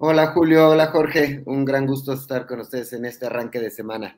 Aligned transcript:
Hola 0.00 0.28
Julio, 0.28 0.68
hola 0.68 0.86
Jorge. 0.86 1.42
Un 1.44 1.64
gran 1.64 1.84
gusto 1.84 2.12
estar 2.12 2.46
con 2.46 2.60
ustedes 2.60 2.92
en 2.92 3.04
este 3.04 3.26
arranque 3.26 3.58
de 3.58 3.68
semana. 3.68 4.16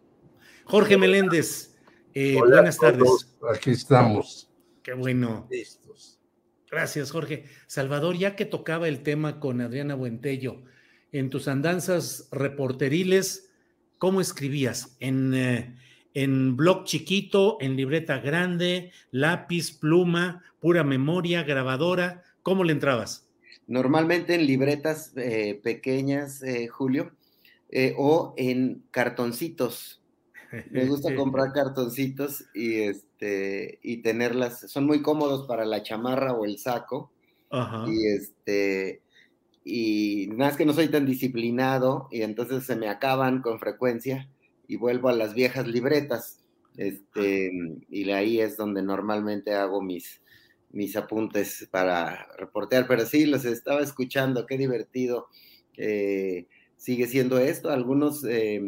Jorge 0.66 0.98
Meléndez, 0.98 1.74
eh, 2.12 2.36
Hola 2.38 2.56
buenas 2.56 2.76
tardes. 2.76 3.34
Aquí 3.50 3.70
estamos. 3.70 4.50
Qué 4.82 4.92
bueno. 4.92 5.48
Listos. 5.50 6.20
Gracias, 6.70 7.10
Jorge. 7.10 7.46
Salvador, 7.66 8.18
ya 8.18 8.36
que 8.36 8.44
tocaba 8.44 8.88
el 8.88 9.02
tema 9.02 9.40
con 9.40 9.62
Adriana 9.62 9.94
Buentello, 9.94 10.60
en 11.12 11.30
tus 11.30 11.48
andanzas 11.48 12.28
reporteriles, 12.30 13.50
¿cómo 13.96 14.20
escribías? 14.20 14.98
¿En, 15.00 15.32
eh, 15.32 15.78
en 16.12 16.58
blog 16.58 16.84
chiquito, 16.84 17.56
en 17.58 17.76
libreta 17.76 18.18
grande, 18.18 18.92
lápiz, 19.12 19.78
pluma, 19.78 20.44
pura 20.60 20.84
memoria, 20.84 21.42
grabadora? 21.42 22.22
¿Cómo 22.42 22.64
le 22.64 22.72
entrabas? 22.72 23.29
Normalmente 23.70 24.34
en 24.34 24.48
libretas 24.48 25.12
eh, 25.14 25.60
pequeñas, 25.62 26.42
eh, 26.42 26.66
Julio, 26.66 27.12
eh, 27.68 27.94
o 27.96 28.34
en 28.36 28.82
cartoncitos. 28.90 30.02
Me 30.72 30.86
gusta 30.86 31.14
comprar 31.14 31.52
cartoncitos 31.52 32.46
y, 32.52 32.80
este, 32.80 33.78
y 33.80 33.98
tenerlas. 33.98 34.68
Son 34.68 34.86
muy 34.86 35.02
cómodos 35.02 35.46
para 35.46 35.64
la 35.64 35.84
chamarra 35.84 36.32
o 36.32 36.44
el 36.44 36.58
saco. 36.58 37.12
Ajá. 37.48 37.84
Y 37.88 38.08
este 38.08 39.02
y 39.62 40.26
nada 40.32 40.50
más 40.50 40.56
que 40.56 40.66
no 40.66 40.72
soy 40.72 40.88
tan 40.88 41.06
disciplinado 41.06 42.08
y 42.10 42.22
entonces 42.22 42.64
se 42.64 42.74
me 42.74 42.88
acaban 42.88 43.40
con 43.40 43.60
frecuencia 43.60 44.28
y 44.66 44.74
vuelvo 44.76 45.10
a 45.10 45.12
las 45.12 45.32
viejas 45.32 45.68
libretas. 45.68 46.42
Este, 46.76 47.52
y 47.88 48.10
ahí 48.10 48.40
es 48.40 48.56
donde 48.56 48.82
normalmente 48.82 49.54
hago 49.54 49.80
mis, 49.80 50.22
mis 50.70 50.96
apuntes 50.96 51.68
para 51.70 52.28
reportear, 52.38 52.86
pero 52.88 53.04
sí, 53.06 53.26
los 53.26 53.44
estaba 53.44 53.80
escuchando, 53.82 54.46
qué 54.46 54.56
divertido. 54.58 55.28
eh, 55.76 56.48
sigue 56.76 57.06
siendo 57.06 57.38
esto. 57.38 57.70
Algunos, 57.70 58.24
eh, 58.24 58.60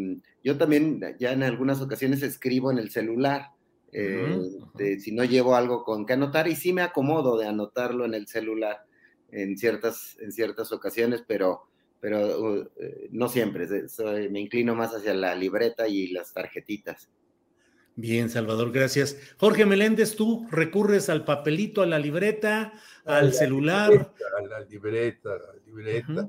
yo 0.43 0.59
también 0.59 1.01
ya 1.19 1.33
en 1.33 1.43
algunas 1.43 1.81
ocasiones 1.81 2.23
escribo 2.23 2.71
en 2.71 2.79
el 2.79 2.91
celular. 2.91 3.47
eh, 3.95 4.39
de- 4.75 4.99
si 5.01 5.13
no 5.13 5.23
llevo 5.25 5.55
algo 5.55 5.85
con 5.85 6.07
que 6.07 6.15
anotar 6.15 6.49
y 6.49 6.57
sí 6.57 6.73
me 6.73 6.81
acomodo 6.83 7.37
de 7.39 7.47
anotarlo 7.47 8.07
en 8.07 8.15
el 8.15 8.27
celular 8.27 8.79
en 9.29 9.57
ciertas, 9.59 10.17
en 10.21 10.33
ciertas 10.33 10.73
ocasiones, 10.73 11.25
pero, 11.27 11.63
pero 12.01 12.41
uh, 12.41 12.71
eh, 12.77 13.09
no 13.11 13.29
siempre. 13.29 13.67
soy- 13.89 14.31
me 14.31 14.41
inclino 14.41 14.75
más 14.75 14.93
hacia 14.95 15.15
la 15.15 15.35
libreta 15.35 15.89
y 15.89 16.09
las 16.09 16.33
tarjetitas. 16.33 17.11
Bien, 17.95 18.31
Salvador, 18.31 18.73
gracias. 18.73 19.17
Jorge 19.39 19.67
Meléndez, 19.67 20.17
tú 20.17 20.47
recurres 20.51 21.11
al 21.11 21.25
papelito, 21.25 21.83
a 21.83 21.87
la 21.87 21.99
libreta, 21.99 22.73
A 23.05 23.17
al 23.19 23.27
la 23.27 23.33
celular. 23.33 23.91
libreta, 23.91 24.25
A 24.39 24.47
la 24.47 24.61
libreta, 24.61 25.29
a 25.31 25.39
la 25.39 25.55
libreta. 25.67 26.29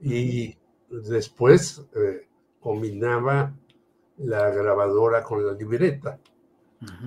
Y 0.00 0.56
después 0.90 1.82
eh, 1.94 2.26
combinaba 2.60 3.54
la 4.18 4.50
grabadora 4.50 5.22
con 5.22 5.44
la 5.46 5.52
libreta, 5.52 6.18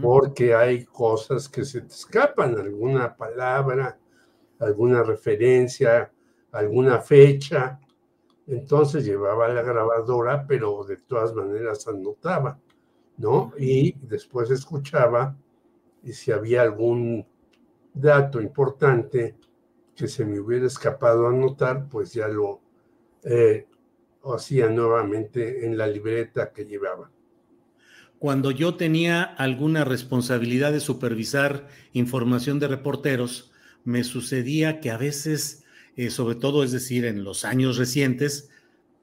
porque 0.01 0.53
hay 0.53 0.85
cosas 0.85 1.47
que 1.49 1.63
se 1.63 1.81
te 1.81 1.93
escapan, 1.93 2.57
alguna 2.57 3.15
palabra, 3.15 3.97
alguna 4.59 5.03
referencia, 5.03 6.11
alguna 6.51 6.99
fecha. 6.99 7.79
Entonces 8.47 9.05
llevaba 9.05 9.47
la 9.49 9.61
grabadora, 9.61 10.45
pero 10.47 10.83
de 10.83 10.97
todas 10.97 11.33
maneras 11.33 11.87
anotaba, 11.87 12.59
¿no? 13.17 13.53
Y 13.57 13.93
después 14.01 14.49
escuchaba 14.51 15.35
y 16.03 16.13
si 16.13 16.31
había 16.31 16.61
algún 16.61 17.25
dato 17.93 18.41
importante 18.41 19.35
que 19.95 20.07
se 20.07 20.25
me 20.25 20.39
hubiera 20.39 20.67
escapado 20.67 21.27
anotar, 21.27 21.89
pues 21.89 22.13
ya 22.13 22.27
lo 22.27 22.61
eh, 23.23 23.67
hacía 24.23 24.69
nuevamente 24.69 25.65
en 25.65 25.77
la 25.77 25.87
libreta 25.87 26.51
que 26.51 26.65
llevaba. 26.65 27.11
Cuando 28.19 28.51
yo 28.51 28.75
tenía 28.75 29.23
alguna 29.23 29.83
responsabilidad 29.83 30.71
de 30.71 30.79
supervisar 30.79 31.67
información 31.93 32.59
de 32.59 32.67
reporteros, 32.67 33.51
me 33.83 34.03
sucedía 34.03 34.79
que 34.79 34.91
a 34.91 34.97
veces, 34.97 35.63
eh, 35.95 36.09
sobre 36.09 36.35
todo, 36.35 36.63
es 36.63 36.71
decir, 36.71 37.05
en 37.05 37.23
los 37.23 37.45
años 37.45 37.77
recientes, 37.77 38.49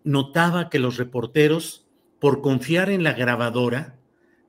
notaba 0.03 0.69
que 0.69 0.79
los 0.79 0.97
reporteros, 0.97 1.87
por 2.19 2.41
confiar 2.41 2.91
en 2.91 3.03
la 3.03 3.13
grabadora, 3.13 3.99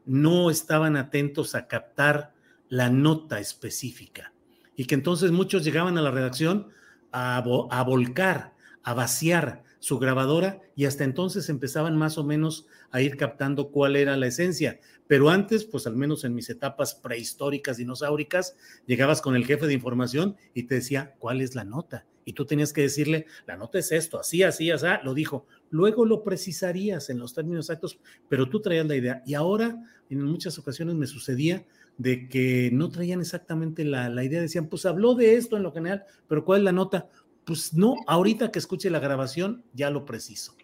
no 0.05 0.49
estaban 0.49 0.95
atentos 0.97 1.55
a 1.55 1.67
captar 1.67 2.33
la 2.69 2.89
nota 2.89 3.39
específica. 3.39 4.33
Y 4.75 4.85
que 4.85 4.95
entonces 4.95 5.31
muchos 5.31 5.63
llegaban 5.63 5.97
a 5.97 6.01
la 6.01 6.11
redacción 6.11 6.67
a, 7.11 7.41
vo- 7.43 7.67
a 7.71 7.83
volcar, 7.83 8.53
a 8.83 8.93
vaciar 8.93 9.63
su 9.79 9.99
grabadora 9.99 10.61
y 10.75 10.85
hasta 10.85 11.03
entonces 11.03 11.47
empezaban 11.49 11.95
más 11.95 12.17
o 12.17 12.23
menos 12.23 12.65
a 12.91 13.01
ir 13.01 13.17
captando 13.17 13.69
cuál 13.71 13.95
era 13.95 14.17
la 14.17 14.27
esencia. 14.27 14.79
Pero 15.07 15.29
antes, 15.29 15.63
pues 15.65 15.85
al 15.85 15.95
menos 15.95 16.23
en 16.23 16.33
mis 16.33 16.49
etapas 16.49 16.95
prehistóricas, 16.95 17.77
dinosauricas, 17.77 18.55
llegabas 18.87 19.21
con 19.21 19.35
el 19.35 19.45
jefe 19.45 19.67
de 19.67 19.73
información 19.73 20.37
y 20.53 20.63
te 20.63 20.75
decía, 20.75 21.15
¿cuál 21.19 21.41
es 21.41 21.53
la 21.55 21.63
nota? 21.63 22.05
Y 22.27 22.33
tú 22.33 22.43
tenías 22.45 22.73
que 22.73 22.81
decirle, 22.81 23.27
la 23.45 23.55
nota 23.55 23.77
es 23.77 23.91
esto, 23.91 24.19
así, 24.19 24.41
así, 24.41 24.71
así, 24.71 24.87
lo 25.03 25.13
dijo. 25.13 25.45
Luego 25.69 26.05
lo 26.05 26.23
precisarías 26.23 27.09
en 27.11 27.19
los 27.19 27.35
términos 27.35 27.69
exactos, 27.69 27.99
pero 28.27 28.49
tú 28.49 28.61
traías 28.61 28.87
la 28.87 28.95
idea. 28.95 29.21
Y 29.27 29.35
ahora, 29.35 29.77
en 30.09 30.23
muchas 30.23 30.57
ocasiones 30.57 30.95
me 30.95 31.05
sucedía 31.05 31.65
de 31.97 32.27
que 32.27 32.71
no 32.73 32.89
traían 32.89 33.21
exactamente 33.21 33.85
la, 33.85 34.09
la 34.09 34.23
idea, 34.23 34.41
decían, 34.41 34.67
pues 34.67 34.85
habló 34.87 35.13
de 35.13 35.35
esto 35.35 35.55
en 35.55 35.63
lo 35.63 35.71
general, 35.71 36.03
pero 36.27 36.43
¿cuál 36.43 36.59
es 36.61 36.65
la 36.65 36.71
nota? 36.71 37.09
Pues 37.45 37.75
no, 37.75 37.93
ahorita 38.07 38.51
que 38.51 38.57
escuche 38.59 38.89
la 38.89 38.99
grabación 38.99 39.63
ya 39.73 39.91
lo 39.91 40.03
preciso. 40.03 40.55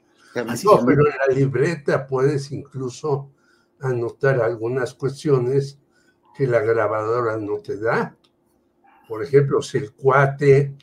Así 0.48 0.66
No, 0.66 0.80
es. 0.80 0.84
pero 0.86 1.06
en 1.08 1.14
la 1.28 1.36
libreta 1.36 2.08
puedes 2.08 2.52
incluso 2.52 3.32
anotar 3.80 4.42
algunas 4.42 4.94
cuestiones 4.96 5.78
que 6.36 6.48
la 6.48 6.60
grabadora 6.62 7.38
no 7.38 7.58
te 7.60 7.78
da. 7.78 8.18
Por 9.08 9.24
ejemplo, 9.24 9.62
si 9.62 9.78
el 9.78 9.92
cuate 9.92 10.74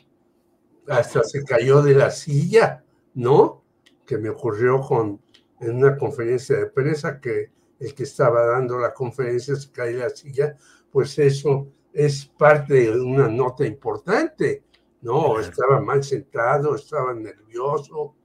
hasta 0.89 1.23
se 1.23 1.43
cayó 1.43 1.81
de 1.81 1.93
la 1.95 2.11
silla, 2.11 2.83
¿no? 3.13 3.63
Que 4.05 4.17
me 4.17 4.29
ocurrió 4.29 4.81
con 4.81 5.21
en 5.61 5.75
una 5.75 5.97
conferencia 5.97 6.57
de 6.57 6.67
prensa 6.67 7.19
que 7.19 7.51
el 7.79 7.93
que 7.93 8.03
estaba 8.03 8.45
dando 8.45 8.77
la 8.77 8.93
conferencia 8.93 9.55
se 9.55 9.71
cae 9.71 9.93
de 9.93 9.99
la 9.99 10.09
silla, 10.09 10.55
pues 10.91 11.17
eso 11.19 11.67
es 11.93 12.25
parte 12.25 12.73
de 12.73 12.99
una 12.99 13.27
nota 13.27 13.65
importante, 13.65 14.63
¿no? 15.01 15.33
Claro. 15.33 15.39
Estaba 15.41 15.81
mal 15.81 16.03
sentado, 16.03 16.75
estaba 16.75 17.13
nervioso, 17.13 18.15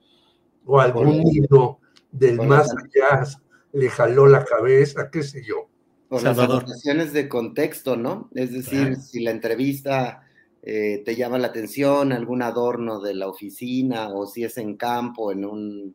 o 0.67 0.81
algún 0.81 1.19
niño 1.22 1.78
del 2.10 2.40
más 2.46 2.70
allá 2.70 3.25
le 3.72 3.90
jaló 3.90 4.26
la 4.26 4.44
cabeza, 4.44 5.10
qué 5.10 5.22
sé 5.22 5.43
yo. 5.44 5.69
O 6.08 6.20
las 6.20 6.38
anotaciones 6.38 7.12
de 7.12 7.28
contexto, 7.28 7.96
¿no? 7.96 8.31
Es 8.34 8.52
decir, 8.52 8.87
Claro. 8.88 9.00
si 9.00 9.20
la 9.20 9.31
entrevista 9.32 10.23
eh, 10.66 11.02
te 11.05 11.14
llama 11.14 11.38
la 11.38 11.49
atención 11.49 12.11
algún 12.11 12.40
adorno 12.40 12.99
de 12.99 13.12
la 13.12 13.28
oficina 13.28 14.08
o 14.08 14.26
si 14.26 14.44
es 14.44 14.56
en 14.56 14.76
campo, 14.76 15.31
en 15.31 15.44
un 15.44 15.94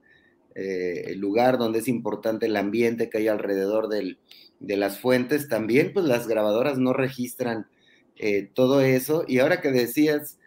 eh, 0.54 1.16
lugar 1.16 1.58
donde 1.58 1.80
es 1.80 1.88
importante 1.88 2.46
el 2.46 2.56
ambiente 2.56 3.10
que 3.10 3.18
hay 3.18 3.28
alrededor 3.28 3.90
de 3.90 4.78
las 4.78 5.00
fuentes, 5.00 5.48
también 5.48 5.92
pues 5.92 6.06
las 6.06 6.28
grabadoras 6.28 6.78
no 6.78 6.94
registran 6.94 7.66
eh, 8.16 8.48
todo 8.54 8.82
eso. 8.82 9.24
Y 9.28 9.40
ahora 9.40 9.60
que 9.60 9.72
decías, 9.72 10.38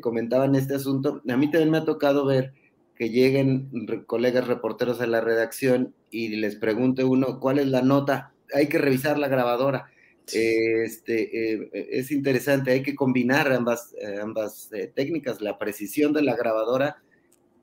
comentaban 0.00 0.56
este 0.56 0.74
asunto, 0.74 1.22
a 1.26 1.36
mí 1.36 1.50
también 1.50 1.70
me 1.70 1.78
ha 1.78 1.84
tocado 1.84 2.26
ver 2.26 2.52
que 2.96 3.10
lleguen 3.10 3.70
colegas 4.06 4.48
reporteros 4.48 5.00
a 5.00 5.06
la 5.06 5.20
redacción 5.20 5.94
y 6.10 6.28
les 6.36 6.56
pregunte 6.56 7.04
uno 7.04 7.38
cuál 7.38 7.60
es 7.60 7.68
la 7.68 7.82
nota, 7.82 8.32
hay 8.52 8.68
que 8.68 8.78
revisar 8.78 9.16
la 9.16 9.28
grabadora. 9.28 9.86
Este, 10.32 11.52
eh, 11.52 11.88
es 11.90 12.10
interesante, 12.10 12.70
hay 12.70 12.82
que 12.82 12.94
combinar 12.94 13.52
ambas, 13.52 13.94
eh, 14.00 14.18
ambas 14.22 14.70
eh, 14.72 14.90
técnicas, 14.94 15.40
la 15.40 15.58
precisión 15.58 16.12
de 16.12 16.22
la 16.22 16.34
grabadora, 16.34 17.02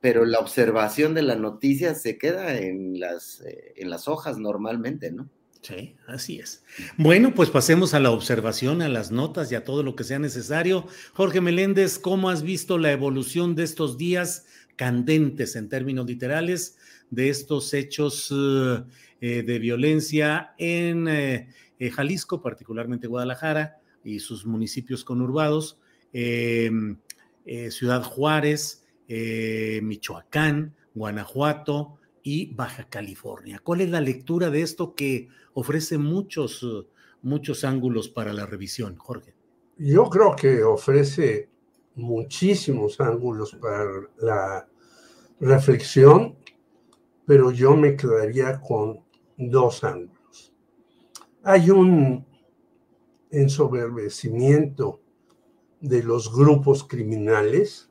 pero 0.00 0.24
la 0.24 0.38
observación 0.38 1.14
de 1.14 1.22
la 1.22 1.34
noticia 1.34 1.94
se 1.94 2.18
queda 2.18 2.58
en 2.58 3.00
las, 3.00 3.42
en 3.76 3.90
las 3.90 4.08
hojas 4.08 4.38
normalmente, 4.38 5.10
¿no? 5.12 5.28
Sí, 5.60 5.94
así 6.08 6.40
es. 6.40 6.64
Bueno, 6.96 7.34
pues 7.34 7.48
pasemos 7.48 7.94
a 7.94 8.00
la 8.00 8.10
observación, 8.10 8.82
a 8.82 8.88
las 8.88 9.12
notas 9.12 9.52
y 9.52 9.54
a 9.54 9.62
todo 9.62 9.84
lo 9.84 9.94
que 9.94 10.02
sea 10.02 10.18
necesario. 10.18 10.88
Jorge 11.12 11.40
Meléndez, 11.40 12.00
¿cómo 12.00 12.30
has 12.30 12.42
visto 12.42 12.78
la 12.78 12.90
evolución 12.90 13.54
de 13.54 13.62
estos 13.62 13.96
días 13.96 14.46
candentes 14.74 15.54
en 15.54 15.68
términos 15.68 16.06
literales, 16.06 16.78
de 17.10 17.28
estos 17.28 17.74
hechos 17.74 18.34
de 19.20 19.58
violencia 19.60 20.54
en 20.58 21.06
eh, 21.82 21.90
Jalisco, 21.90 22.40
particularmente 22.40 23.08
Guadalajara 23.08 23.80
y 24.04 24.20
sus 24.20 24.46
municipios 24.46 25.02
conurbados, 25.02 25.80
em, 26.12 26.98
eh, 27.44 27.72
Ciudad 27.72 28.04
Juárez, 28.04 28.86
eh, 29.08 29.80
Michoacán, 29.82 30.76
Guanajuato 30.94 31.98
y 32.22 32.54
Baja 32.54 32.88
California. 32.88 33.60
¿Cuál 33.64 33.80
es 33.80 33.90
la 33.90 34.00
lectura 34.00 34.48
de 34.50 34.62
esto 34.62 34.94
que 34.94 35.26
ofrece 35.54 35.98
muchos, 35.98 36.64
muchos 37.20 37.64
ángulos 37.64 38.08
para 38.08 38.32
la 38.32 38.46
revisión, 38.46 38.94
Jorge? 38.96 39.34
Yo 39.76 40.08
creo 40.08 40.36
que 40.36 40.62
ofrece 40.62 41.48
muchísimos 41.96 43.00
ángulos 43.00 43.56
para 43.60 43.90
la 44.20 44.68
reflexión, 45.40 46.36
pero 47.26 47.50
yo 47.50 47.76
me 47.76 47.96
quedaría 47.96 48.60
con 48.60 49.00
dos 49.36 49.82
ángulos 49.82 50.21
hay 51.44 51.70
un 51.70 52.24
ensoberbecimiento 53.30 55.00
de 55.80 56.02
los 56.02 56.32
grupos 56.32 56.84
criminales, 56.84 57.90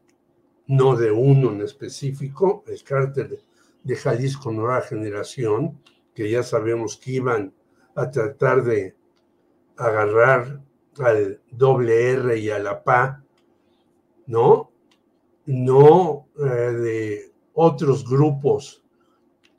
no 0.67 0.95
de 0.95 1.11
uno 1.11 1.51
en 1.51 1.61
específico, 1.61 2.63
el 2.67 2.81
cártel 2.83 3.39
de 3.83 3.95
Jalisco 3.95 4.51
Nueva 4.51 4.81
Generación, 4.81 5.81
que 6.13 6.29
ya 6.29 6.43
sabemos 6.43 6.97
que 6.97 7.11
iban 7.13 7.53
a 7.95 8.09
tratar 8.09 8.63
de 8.63 8.95
agarrar 9.75 10.61
al 10.99 11.41
doble 11.49 12.11
R 12.11 12.37
y 12.37 12.49
a 12.49 12.59
la 12.59 12.83
PA, 12.83 13.23
¿no? 14.27 14.71
No 15.45 16.27
eh, 16.37 16.45
de 16.45 17.31
otros 17.53 18.07
grupos 18.07 18.83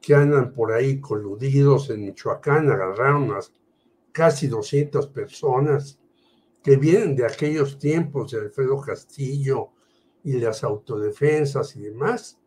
que 0.01 0.15
andan 0.15 0.53
por 0.55 0.73
ahí 0.73 1.01
coludidos 1.01 1.91
en 1.91 2.05
Michoacán, 2.05 2.71
agarraron 2.71 3.31
casi 4.13 4.47
200 4.47 5.09
personas 5.09 5.99
que 6.63 6.77
vienen 6.77 7.17
de 7.17 7.27
aquellos 7.27 7.79
tiempos 7.79 8.31
de 8.31 8.41
Alfredo 8.41 8.81
Castillo 8.81 9.71
y 10.23 10.35
las 10.35 10.63
autodefensas 10.63 11.75
y 11.77 11.83
demás, 11.83 12.39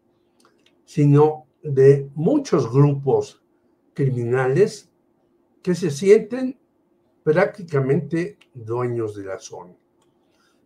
sino 0.86 1.48
de 1.62 2.10
muchos 2.16 2.72
grupos 2.72 3.44
criminales 3.94 4.90
que 5.62 5.76
se 5.76 5.90
sienten 5.90 6.58
prácticamente 7.24 8.38
dueños 8.54 9.16
de 9.16 9.26
la 9.26 9.40
zona 9.40 9.76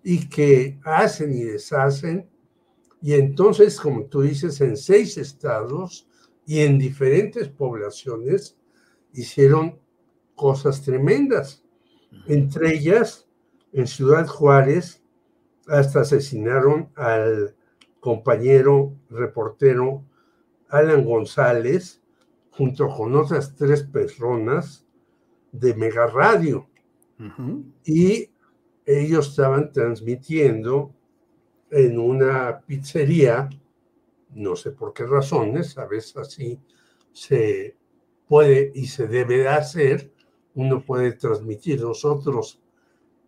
y 0.03 0.27
que 0.27 0.79
hacen 0.83 1.33
y 1.33 1.43
deshacen. 1.43 2.29
Y 3.01 3.13
entonces, 3.13 3.79
como 3.79 4.05
tú 4.05 4.21
dices, 4.21 4.59
en 4.59 4.75
seis 4.75 5.17
estados 5.17 6.07
y 6.45 6.59
en 6.59 6.77
diferentes 6.77 7.47
poblaciones 7.47 8.57
hicieron 9.13 9.79
cosas 10.39 10.81
tremendas. 10.81 11.61
Entre 12.25 12.73
ellas, 12.73 13.27
en 13.73 13.87
Ciudad 13.87 14.25
Juárez, 14.25 15.03
hasta 15.67 15.99
asesinaron 15.99 16.89
al 16.95 17.55
compañero 17.99 18.95
reportero 19.09 20.05
Alan 20.69 21.03
González, 21.03 22.01
junto 22.51 22.87
con 22.87 23.17
otras 23.17 23.53
tres 23.57 23.83
personas 23.83 24.87
de 25.51 25.73
Mega 25.75 26.07
Radio. 26.07 26.69
Y 27.83 28.29
ellos 28.85 29.29
estaban 29.31 29.73
transmitiendo 29.73 30.95
en 31.69 31.99
una 31.99 32.61
pizzería, 32.61 33.49
no 34.33 34.55
sé 34.55 34.71
por 34.71 34.93
qué 34.93 35.05
razones, 35.05 35.77
a 35.77 35.85
veces 35.85 36.15
así 36.15 36.59
se 37.11 37.75
puede 38.25 38.71
y 38.73 38.87
se 38.87 39.05
debe 39.07 39.39
de 39.39 39.49
hacer, 39.49 40.13
uno 40.59 40.81
puede 40.81 41.13
transmitir. 41.13 41.81
Nosotros 41.81 42.59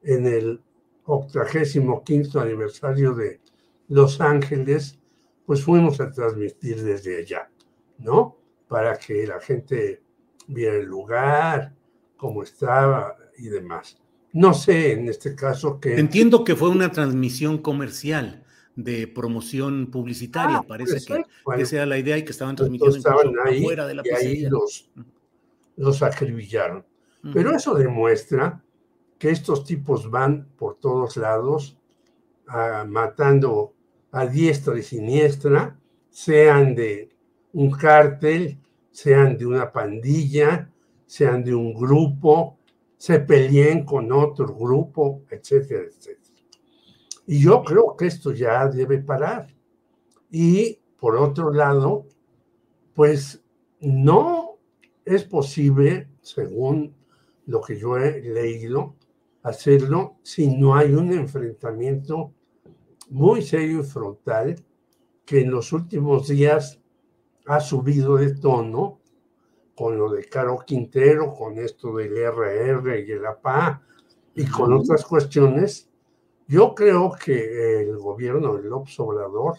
en 0.04 0.26
el 0.26 0.62
85 1.06 2.40
aniversario 2.40 3.14
de 3.14 3.40
Los 3.88 4.22
Ángeles, 4.22 5.00
pues 5.46 5.64
fuimos 5.64 6.00
a 6.00 6.12
transmitir 6.12 6.84
desde 6.84 7.20
allá, 7.20 7.50
¿no? 7.98 8.38
Para 8.68 8.98
que 8.98 9.26
la 9.28 9.40
gente 9.40 10.02
viera 10.48 10.76
el 10.76 10.86
lugar, 10.86 11.74
cómo 12.18 12.44
estaba 12.44 13.16
y 13.38 13.48
demás. 13.48 13.98
No 14.34 14.54
sé 14.54 14.94
en 14.94 15.10
este 15.10 15.36
caso 15.36 15.80
que... 15.80 15.98
Entiendo 16.00 16.44
que 16.44 16.56
fue 16.56 16.70
una 16.70 16.92
transmisión 16.92 17.58
comercial 17.58 18.46
de 18.76 19.08
promoción 19.08 19.92
publicitaria, 19.92 20.58
ah, 20.58 20.66
parece 20.66 21.06
que, 21.06 21.26
que, 21.58 21.66
sea 21.66 21.86
la 21.86 21.98
idea 21.98 22.18
y 22.18 22.24
que 22.24 22.32
estaban 22.32 22.56
transmitiendo 22.56 22.96
estaban 22.96 23.34
ahí, 23.46 23.62
fuera 23.62 23.86
de 23.86 23.96
la 23.96 24.04
y 24.06 24.10
ahí 24.10 24.42
los, 24.44 24.90
los 25.76 26.02
acribillaron. 26.02 26.86
Pero 27.34 27.56
eso 27.56 27.76
demuestra 27.76 28.64
que 29.20 29.30
estos 29.30 29.64
tipos 29.64 30.10
van 30.10 30.48
por 30.58 30.76
todos 30.80 31.18
lados 31.18 31.78
matando 32.88 33.74
a 34.12 34.26
diestra 34.26 34.78
y 34.78 34.84
siniestra, 34.84 35.80
sean 36.10 36.76
de 36.76 37.10
un 37.54 37.72
cártel, 37.72 38.60
sean 38.92 39.38
de 39.38 39.46
una 39.46 39.72
pandilla, 39.72 40.70
sean 41.06 41.44
de 41.44 41.54
un 41.54 41.74
grupo, 41.74 42.58
se 42.98 43.20
peleen 43.20 43.86
con 43.86 44.12
otro 44.12 44.54
grupo, 44.54 45.24
etcétera, 45.30 45.84
etcétera. 45.84 46.20
Y 47.28 47.40
yo 47.40 47.64
creo 47.64 47.96
que 47.96 48.08
esto 48.08 48.32
ya 48.32 48.68
debe 48.68 48.98
parar. 48.98 49.48
Y 50.30 50.80
por 51.00 51.16
otro 51.16 51.52
lado, 51.52 52.06
pues 52.94 53.44
no 53.80 54.58
es 55.06 55.24
posible, 55.24 56.10
según 56.22 56.94
lo 57.46 57.62
que 57.62 57.78
yo 57.78 57.98
he 57.98 58.22
leído, 58.22 58.96
hacerlo 59.44 60.18
si 60.24 60.48
no 60.48 60.76
hay 60.76 60.94
un 60.94 61.12
enfrentamiento 61.12 62.34
muy 63.10 63.42
serio 63.42 63.82
y 63.82 63.84
frontal 63.84 64.56
que 65.26 65.42
en 65.42 65.52
los 65.52 65.74
últimos 65.74 66.28
días 66.28 66.80
ha 67.46 67.60
subido 67.60 68.18
de 68.18 68.36
tono 68.36 69.00
con 69.76 69.98
lo 69.98 70.12
de 70.12 70.26
Caro 70.26 70.60
Quintero, 70.66 71.34
con 71.34 71.58
esto 71.58 71.96
del 71.96 72.16
RR 72.16 73.00
y 73.00 73.12
el 73.12 73.26
APA 73.26 73.82
y 74.36 74.46
con 74.46 74.74
otras 74.74 75.04
cuestiones, 75.06 75.90
yo 76.48 76.76
creo 76.76 77.14
que 77.14 77.82
el 77.82 77.98
gobierno 77.98 78.56
del 78.56 78.68
López 78.68 79.00
Obrador 79.00 79.58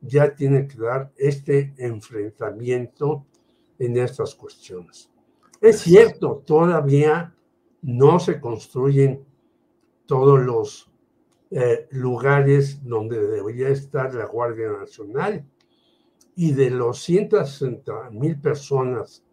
ya 0.00 0.34
tiene 0.34 0.66
que 0.66 0.78
dar 0.78 1.12
este 1.16 1.74
enfrentamiento 1.78 3.26
en 3.78 3.96
estas 3.96 4.34
cuestiones. 4.34 5.10
Es 5.60 5.80
cierto, 5.80 6.42
todavía 6.46 7.34
no 7.82 8.18
se 8.18 8.40
construyen 8.40 9.24
todos 10.06 10.40
los 10.40 10.90
eh, 11.50 11.86
lugares 11.90 12.84
donde 12.84 13.26
debería 13.26 13.68
estar 13.68 14.14
la 14.14 14.26
Guardia 14.26 14.70
Nacional. 14.70 15.44
Y 16.34 16.52
de 16.52 16.70
los 16.70 17.00
160 17.00 18.10
mil 18.10 18.38
personas 18.38 19.24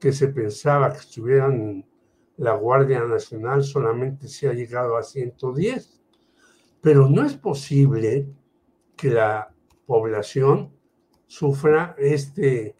que 0.00 0.12
se 0.12 0.28
pensaba 0.28 0.92
que 0.92 0.98
estuvieran 0.98 1.52
en 1.52 1.86
la 2.36 2.54
Guardia 2.54 3.04
Nacional, 3.04 3.62
solamente 3.62 4.26
se 4.26 4.48
ha 4.48 4.52
llegado 4.52 4.96
a 4.96 5.02
110. 5.02 6.00
Pero 6.80 7.08
no 7.08 7.24
es 7.24 7.34
posible 7.34 8.26
que 8.96 9.10
la 9.10 9.54
población 9.86 10.72
sufra 11.26 11.94
este 11.98 12.74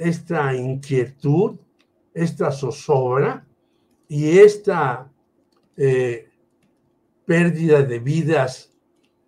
esta 0.00 0.54
inquietud, 0.54 1.58
esta 2.14 2.50
zozobra 2.50 3.46
y 4.08 4.38
esta 4.38 5.12
eh, 5.76 6.30
pérdida 7.26 7.82
de 7.82 7.98
vidas, 7.98 8.72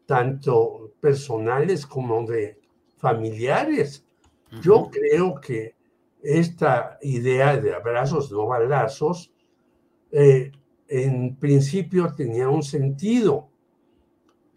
tanto 0.06 0.94
personales 0.98 1.86
como 1.86 2.24
de 2.26 2.58
familiares. 2.96 4.04
Yo 4.62 4.90
creo 4.90 5.40
que 5.40 5.74
esta 6.22 6.98
idea 7.02 7.56
de 7.58 7.74
abrazos 7.74 8.32
no 8.32 8.46
balazos, 8.46 9.30
eh, 10.10 10.52
en 10.88 11.36
principio 11.36 12.14
tenía 12.14 12.48
un 12.48 12.62
sentido, 12.62 13.48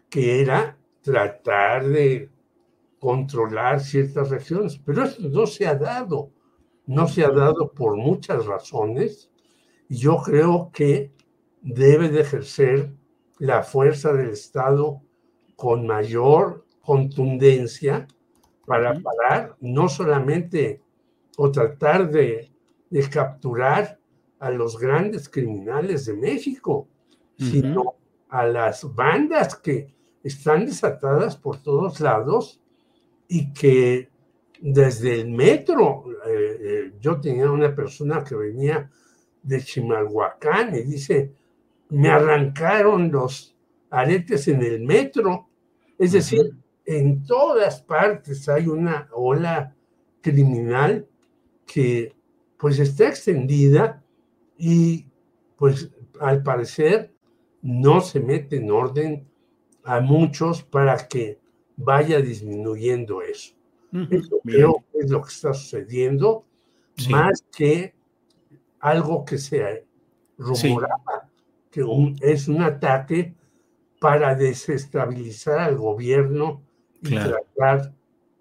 que 0.10 0.42
era 0.42 0.78
tratar 1.02 1.86
de 1.88 2.30
controlar 3.00 3.80
ciertas 3.80 4.30
regiones, 4.30 4.80
pero 4.84 5.04
esto 5.04 5.28
no 5.30 5.46
se 5.46 5.68
ha 5.68 5.76
dado, 5.76 6.32
no 6.86 7.08
se 7.08 7.24
ha 7.24 7.30
dado 7.30 7.72
por 7.72 7.96
muchas 7.96 8.46
razones, 8.46 9.30
y 9.88 9.98
yo 9.98 10.18
creo 10.18 10.72
que 10.74 11.12
debe 11.62 12.10
de 12.10 12.22
ejercer 12.22 12.94
la 13.40 13.64
fuerza 13.64 14.14
del 14.14 14.30
Estado 14.30 15.02
con 15.56 15.86
mayor 15.86 16.66
contundencia 16.82 18.08
para 18.66 19.00
parar 19.00 19.56
no 19.60 19.90
solamente 19.90 20.82
o 21.38 21.52
tratar 21.52 22.10
de, 22.10 22.52
capturar 23.12 24.00
a 24.40 24.50
los 24.50 24.80
grandes 24.80 25.28
criminales 25.28 26.06
de 26.06 26.14
México, 26.14 26.88
sino 27.38 27.96
a 28.30 28.46
las 28.46 28.96
bandas 28.96 29.56
que 29.56 29.94
están 30.24 30.66
desatadas 30.66 31.36
por 31.36 31.62
todos 31.62 32.00
lados 32.00 32.62
y 33.28 33.54
que 33.54 34.10
desde 34.62 35.22
el 35.22 35.32
metro, 35.32 36.06
eh, 36.26 36.58
eh, 36.60 36.94
yo 37.00 37.20
tenía 37.20 37.52
una 37.52 37.74
persona 37.76 38.24
que 38.24 38.36
venía 38.36 38.90
de 39.44 39.62
Chimalhuacán 39.62 40.76
y 40.76 40.84
dice, 40.84 41.34
me 41.90 42.10
arrancaron 42.10 43.12
los 43.12 43.56
aretes 43.90 44.48
en 44.48 44.64
el 44.64 44.82
metro. 44.82 45.50
Es 45.98 46.14
decir, 46.14 46.52
en 46.86 47.24
todas 47.26 47.82
partes 47.82 48.48
hay 48.50 48.68
una 48.68 49.08
ola 49.12 49.76
criminal 50.22 51.08
que 51.66 52.16
pues 52.58 52.80
está 52.80 53.08
extendida 53.08 54.04
y 54.58 55.08
pues 55.58 55.92
al 56.20 56.42
parecer 56.44 57.14
no 57.62 58.02
se 58.02 58.20
mete 58.20 58.58
en 58.58 58.72
orden 58.72 59.28
a 59.84 60.00
muchos 60.00 60.64
para 60.64 61.08
que 61.08 61.40
vaya 61.78 62.22
disminuyendo 62.22 63.22
eso. 63.22 63.54
Eso 64.10 64.42
creo 64.44 64.84
que 64.92 65.00
es 65.00 65.10
lo 65.10 65.22
que 65.22 65.30
está 65.30 65.54
sucediendo, 65.54 66.46
más 67.10 67.46
que 67.56 67.94
algo 68.82 69.24
que 69.24 69.38
se 69.38 69.86
rumoraba, 70.38 71.30
que 71.72 71.86
es 72.22 72.50
un 72.50 72.62
ataque 72.62 73.34
para 74.00 74.36
desestabilizar 74.36 75.60
al 75.60 75.78
gobierno 75.78 76.62
y 77.02 77.16
tratar 77.16 77.94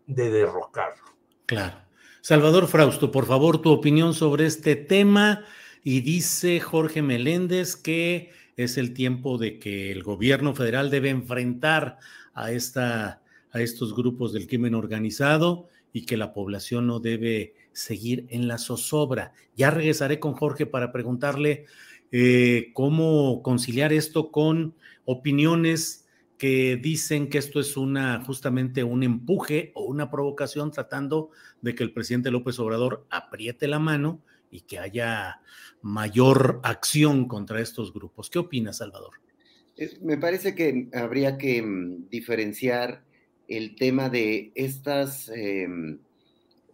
de 0.06 0.30
derrocarlo. 0.30 1.04
Claro. 1.46 1.76
Salvador 2.20 2.66
Frausto, 2.66 3.12
por 3.12 3.26
favor, 3.26 3.58
tu 3.58 3.70
opinión 3.70 4.14
sobre 4.14 4.46
este 4.46 4.76
tema. 4.76 5.44
Y 5.82 6.00
dice 6.00 6.58
Jorge 6.60 7.02
Meléndez 7.02 7.76
que 7.76 8.30
es 8.56 8.78
el 8.78 8.94
tiempo 8.94 9.38
de 9.38 9.58
que 9.58 9.92
el 9.92 10.02
gobierno 10.02 10.54
federal 10.54 10.90
debe 10.90 11.10
enfrentar 11.10 11.98
a, 12.32 12.52
esta, 12.52 13.22
a 13.54 13.62
estos 13.62 13.94
grupos 13.94 14.32
del 14.32 14.46
crimen 14.46 14.74
organizado 14.74 15.68
y 15.92 16.04
que 16.04 16.16
la 16.16 16.34
población 16.34 16.88
no 16.88 16.98
debe 16.98 17.54
seguir 17.72 18.26
en 18.28 18.48
la 18.48 18.58
zozobra. 18.58 19.32
Ya 19.56 19.70
regresaré 19.70 20.18
con 20.18 20.34
Jorge 20.34 20.66
para 20.66 20.92
preguntarle 20.92 21.66
eh, 22.10 22.70
cómo 22.74 23.42
conciliar 23.42 23.92
esto 23.92 24.30
con 24.30 24.74
opiniones 25.04 26.06
que 26.36 26.76
dicen 26.76 27.30
que 27.30 27.38
esto 27.38 27.60
es 27.60 27.76
una 27.76 28.22
justamente 28.24 28.82
un 28.82 29.04
empuje 29.04 29.70
o 29.74 29.84
una 29.84 30.10
provocación 30.10 30.72
tratando 30.72 31.30
de 31.62 31.76
que 31.76 31.84
el 31.84 31.92
presidente 31.92 32.32
López 32.32 32.58
Obrador 32.58 33.06
apriete 33.08 33.68
la 33.68 33.78
mano 33.78 34.20
y 34.50 34.62
que 34.62 34.80
haya 34.80 35.40
mayor 35.80 36.60
acción 36.64 37.28
contra 37.28 37.60
estos 37.60 37.92
grupos. 37.92 38.30
¿Qué 38.30 38.40
opinas, 38.40 38.78
Salvador? 38.78 39.12
Eh, 39.76 39.96
me 40.02 40.18
parece 40.18 40.54
que 40.56 40.88
habría 40.92 41.38
que 41.38 41.62
mm, 41.62 42.08
diferenciar 42.08 43.04
el 43.48 43.76
tema 43.76 44.08
de 44.08 44.52
estas 44.54 45.30
em, 45.34 45.98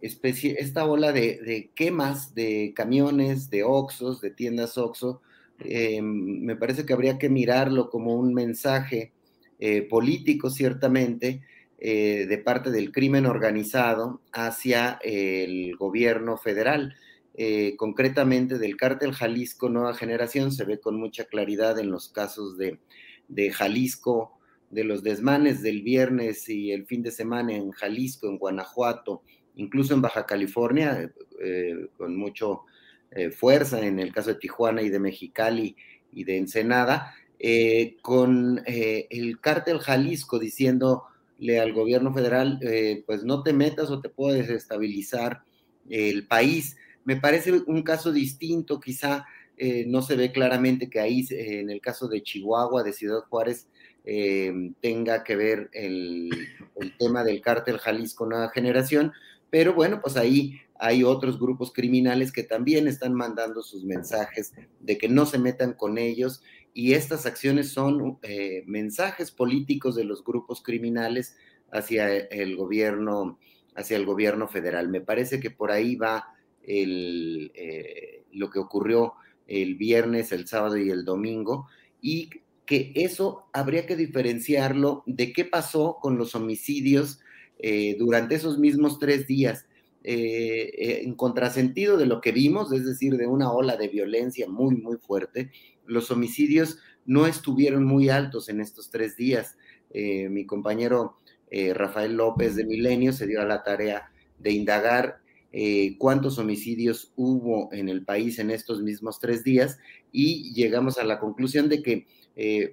esta 0.01 0.85
ola 0.85 1.11
de, 1.11 1.69
quemas 1.75 2.33
de 2.33 2.73
camiones, 2.75 3.49
de 3.49 3.63
Oxos, 3.63 4.19
de 4.21 4.31
tiendas 4.31 4.77
Oxo. 4.77 5.21
Em, 5.59 6.41
me 6.41 6.55
parece 6.55 6.85
que 6.85 6.93
habría 6.93 7.19
que 7.19 7.29
mirarlo 7.29 7.89
como 7.89 8.15
un 8.15 8.33
mensaje 8.33 9.11
eh, 9.59 9.83
político, 9.83 10.49
ciertamente, 10.49 11.41
eh, 11.77 12.25
de 12.27 12.37
parte 12.39 12.71
del 12.71 12.91
crimen 12.91 13.27
organizado 13.27 14.21
hacia 14.31 14.99
el 15.03 15.75
gobierno 15.75 16.37
federal. 16.37 16.95
Eh, 17.35 17.75
concretamente 17.77 18.57
del 18.57 18.75
cártel 18.75 19.13
Jalisco 19.13 19.69
Nueva 19.69 19.93
Generación, 19.93 20.51
se 20.51 20.65
ve 20.65 20.79
con 20.79 20.99
mucha 20.99 21.25
claridad 21.25 21.79
en 21.79 21.89
los 21.89 22.09
casos 22.09 22.57
de, 22.57 22.79
de 23.29 23.51
Jalisco, 23.51 24.37
de 24.71 24.83
los 24.83 25.03
desmanes 25.03 25.61
del 25.61 25.81
viernes 25.81 26.49
y 26.49 26.71
el 26.71 26.85
fin 26.85 27.03
de 27.03 27.11
semana 27.11 27.53
en 27.53 27.71
Jalisco, 27.71 28.27
en 28.27 28.37
Guanajuato, 28.37 29.21
incluso 29.55 29.93
en 29.93 30.01
Baja 30.01 30.25
California, 30.25 31.13
con 31.97 32.15
mucha 32.15 32.45
fuerza 33.35 33.85
en 33.85 33.99
el 33.99 34.13
caso 34.13 34.29
de 34.29 34.39
Tijuana 34.39 34.81
y 34.81 34.89
de 34.89 34.99
Mexicali 34.99 35.75
y 36.11 36.23
de 36.23 36.37
Ensenada, 36.37 37.13
eh, 37.43 37.97
con 38.03 38.61
eh, 38.67 39.07
el 39.09 39.39
cártel 39.39 39.79
Jalisco 39.79 40.37
diciéndole 40.37 41.59
al 41.59 41.73
gobierno 41.73 42.13
federal, 42.13 42.59
eh, 42.61 43.03
pues 43.07 43.23
no 43.23 43.41
te 43.41 43.51
metas 43.51 43.89
o 43.89 43.99
te 43.99 44.09
puedo 44.09 44.35
desestabilizar 44.35 45.41
el 45.89 46.27
país. 46.27 46.77
Me 47.03 47.15
parece 47.15 47.51
un 47.51 47.81
caso 47.81 48.11
distinto, 48.11 48.79
quizá 48.79 49.25
no 49.85 50.01
se 50.01 50.15
ve 50.15 50.31
claramente 50.31 50.89
que 50.89 50.99
ahí, 50.99 51.23
en 51.29 51.69
el 51.69 51.81
caso 51.81 52.07
de 52.07 52.23
Chihuahua, 52.23 52.81
de 52.81 52.93
Ciudad 52.93 53.21
Juárez, 53.29 53.67
tenga 54.03 55.23
que 55.23 55.35
ver 55.35 55.69
el, 55.73 56.29
tema 56.97 57.23
del 57.23 57.41
cártel 57.41 57.77
Jalisco 57.77 58.25
Nueva 58.25 58.49
Generación, 58.49 59.13
pero 59.49 59.73
bueno, 59.73 59.99
pues 60.01 60.17
ahí 60.17 60.59
hay 60.79 61.03
otros 61.03 61.39
grupos 61.39 61.71
criminales 61.71 62.31
que 62.31 62.43
también 62.43 62.87
están 62.87 63.13
mandando 63.13 63.61
sus 63.61 63.83
mensajes 63.83 64.53
de 64.79 64.97
que 64.97 65.07
no 65.07 65.27
se 65.27 65.37
metan 65.37 65.73
con 65.73 65.99
ellos 65.99 66.41
y 66.73 66.93
estas 66.93 67.25
acciones 67.25 67.69
son 67.69 68.17
eh, 68.23 68.63
mensajes 68.65 69.29
políticos 69.29 69.95
de 69.95 70.05
los 70.05 70.23
grupos 70.23 70.63
criminales 70.63 71.35
hacia 71.71 72.17
el 72.17 72.55
gobierno, 72.55 73.39
hacia 73.75 73.97
el 73.97 74.05
gobierno 74.05 74.47
federal. 74.47 74.89
Me 74.89 75.01
parece 75.01 75.39
que 75.39 75.51
por 75.51 75.71
ahí 75.71 75.95
va 75.95 76.33
eh, 76.63 78.23
lo 78.31 78.49
que 78.49 78.59
ocurrió 78.59 79.13
el 79.47 79.75
viernes, 79.75 80.31
el 80.31 80.47
sábado 80.47 80.77
y 80.77 80.89
el 80.89 81.03
domingo, 81.03 81.67
y 82.01 82.29
que 82.71 82.93
eso 82.95 83.49
habría 83.51 83.85
que 83.85 83.97
diferenciarlo 83.97 85.03
de 85.05 85.33
qué 85.33 85.43
pasó 85.43 85.97
con 86.01 86.17
los 86.17 86.35
homicidios 86.35 87.19
eh, 87.59 87.97
durante 87.99 88.35
esos 88.35 88.59
mismos 88.59 88.97
tres 88.97 89.27
días. 89.27 89.65
en 90.03 91.13
contrasentido 91.15 91.97
de 91.97 92.05
lo 92.05 92.21
que 92.21 92.31
vimos, 92.31 92.71
es 92.71 92.85
decir, 92.85 93.17
de 93.17 93.27
una 93.27 93.51
ola 93.51 93.75
de 93.75 93.89
violencia 93.89 94.47
muy, 94.47 94.75
muy 94.75 94.95
fuerte, 94.95 95.51
los 95.85 96.09
homicidios 96.11 96.77
no 97.05 97.27
estuvieron 97.27 97.83
muy 97.83 98.07
altos 98.07 98.47
en 98.47 98.61
estos 98.61 98.89
tres 98.89 99.17
días. 99.17 99.57
Eh, 99.89 100.29
mi 100.29 100.45
compañero 100.45 101.17
eh, 101.49 101.73
Rafael 101.73 102.15
López 102.15 102.55
de 102.55 102.65
Milenio 102.65 103.11
se 103.11 103.27
dio 103.27 103.41
a 103.41 103.45
la 103.45 103.63
tarea 103.63 104.09
de 104.39 104.51
indagar 104.51 105.19
eh, 105.53 105.97
cuántos 105.97 106.37
homicidios 106.37 107.11
hubo 107.17 107.73
en 107.73 107.89
el 107.89 108.05
país 108.05 108.39
en 108.39 108.51
estos 108.51 108.81
mismos 108.81 109.19
tres 109.19 109.43
días 109.43 109.77
y 110.13 110.53
llegamos 110.53 110.97
a 110.97 111.03
la 111.03 111.19
conclusión 111.19 111.67
de 111.67 111.83
que 111.83 112.07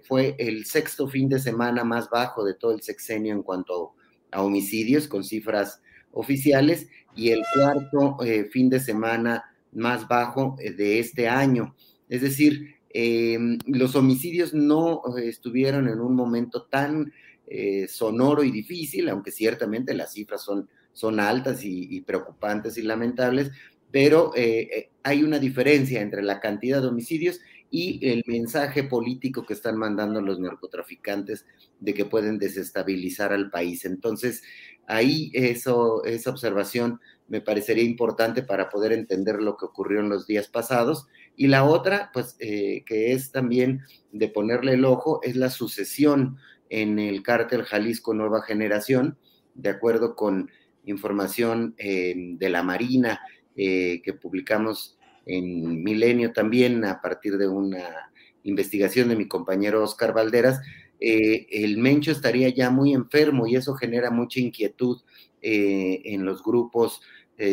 fue 0.06 0.34
el 0.38 0.64
sexto 0.64 1.08
fin 1.08 1.28
de 1.28 1.38
semana 1.38 1.84
más 1.84 2.08
bajo 2.08 2.44
de 2.44 2.54
todo 2.54 2.72
el 2.72 2.82
sexenio 2.82 3.34
en 3.34 3.42
cuanto 3.42 3.94
a 4.30 4.42
homicidios 4.42 5.08
con 5.08 5.24
cifras 5.24 5.82
oficiales 6.12 6.88
y 7.14 7.30
el 7.30 7.42
cuarto 7.54 8.18
fin 8.50 8.70
de 8.70 8.80
semana 8.80 9.44
más 9.72 10.06
bajo 10.08 10.56
de 10.58 11.00
este 11.00 11.28
año. 11.28 11.74
Es 12.08 12.22
decir, 12.22 12.78
Em, 12.90 13.58
los 13.66 13.94
homicidios 13.96 14.54
no 14.54 15.02
eh, 15.16 15.28
estuvieron 15.28 15.88
en 15.88 16.00
un 16.00 16.14
momento 16.14 16.64
tan 16.64 17.12
eh, 17.46 17.86
sonoro 17.88 18.42
y 18.42 18.50
difícil, 18.50 19.08
aunque 19.08 19.30
ciertamente 19.30 19.94
las 19.94 20.12
cifras 20.12 20.42
son, 20.42 20.68
son 20.92 21.20
altas 21.20 21.64
y, 21.64 22.00
preocupantes 22.00 22.78
y 22.78 22.82
lamentables, 22.82 23.50
pero 23.90 24.32
eh, 24.34 24.90
hay 25.02 25.22
una 25.22 25.38
diferencia 25.38 26.00
entre 26.00 26.22
la 26.22 26.40
cantidad 26.40 26.80
de 26.82 26.88
homicidios 26.88 27.40
y 27.70 28.06
el 28.08 28.22
mensaje 28.26 28.84
político 28.84 29.44
que 29.44 29.52
están 29.52 29.76
mandando 29.76 30.20
los 30.20 30.38
narcotraficantes 30.38 31.46
de 31.80 31.94
que 31.94 32.04
pueden 32.04 32.38
desestabilizar 32.38 33.32
al 33.32 33.50
país. 33.50 33.84
Entonces, 33.84 34.42
ahí 34.86 35.30
eso, 35.34 36.02
esa 36.04 36.30
observación 36.30 37.00
me 37.28 37.40
parecería 37.40 37.84
importante 37.84 38.42
para 38.42 38.70
poder 38.70 38.92
entender 38.92 39.40
lo 39.42 39.56
que 39.56 39.66
ocurrió 39.66 40.00
en 40.00 40.08
los 40.08 40.26
días 40.26 40.48
pasados 40.48 41.06
Y 41.36 41.48
la 41.48 41.64
otra, 41.64 42.10
pues, 42.12 42.36
eh, 42.40 42.82
que 42.86 43.12
es 43.12 43.30
también 43.30 43.82
de 44.12 44.28
ponerle 44.28 44.72
el 44.72 44.84
ojo, 44.84 45.20
es 45.22 45.36
la 45.36 45.50
sucesión 45.50 46.38
en 46.70 46.98
el 46.98 47.22
cártel 47.22 47.62
Jalisco 47.64 48.14
Nueva 48.14 48.42
Generación, 48.42 49.18
de 49.54 49.70
acuerdo 49.70 50.16
con 50.16 50.50
información 50.84 51.74
eh, 51.78 52.14
de 52.16 52.48
la 52.48 52.62
Marina 52.62 53.20
eh, 53.56 54.00
que 54.02 54.14
publicamos 54.14 54.97
en 55.28 55.84
Milenio 55.84 56.32
también 56.32 56.84
a 56.84 57.00
partir 57.00 57.38
de 57.38 57.46
una 57.46 58.10
investigación 58.42 59.08
de 59.08 59.16
mi 59.16 59.28
compañero 59.28 59.84
Oscar 59.84 60.12
Valderas, 60.12 60.60
el 60.98 61.78
Mencho 61.78 62.10
estaría 62.10 62.48
ya 62.48 62.70
muy 62.70 62.92
enfermo 62.92 63.46
y 63.46 63.54
eso 63.54 63.74
genera 63.74 64.10
mucha 64.10 64.40
inquietud 64.40 65.00
en 65.40 66.24
los 66.24 66.42
grupos 66.42 67.00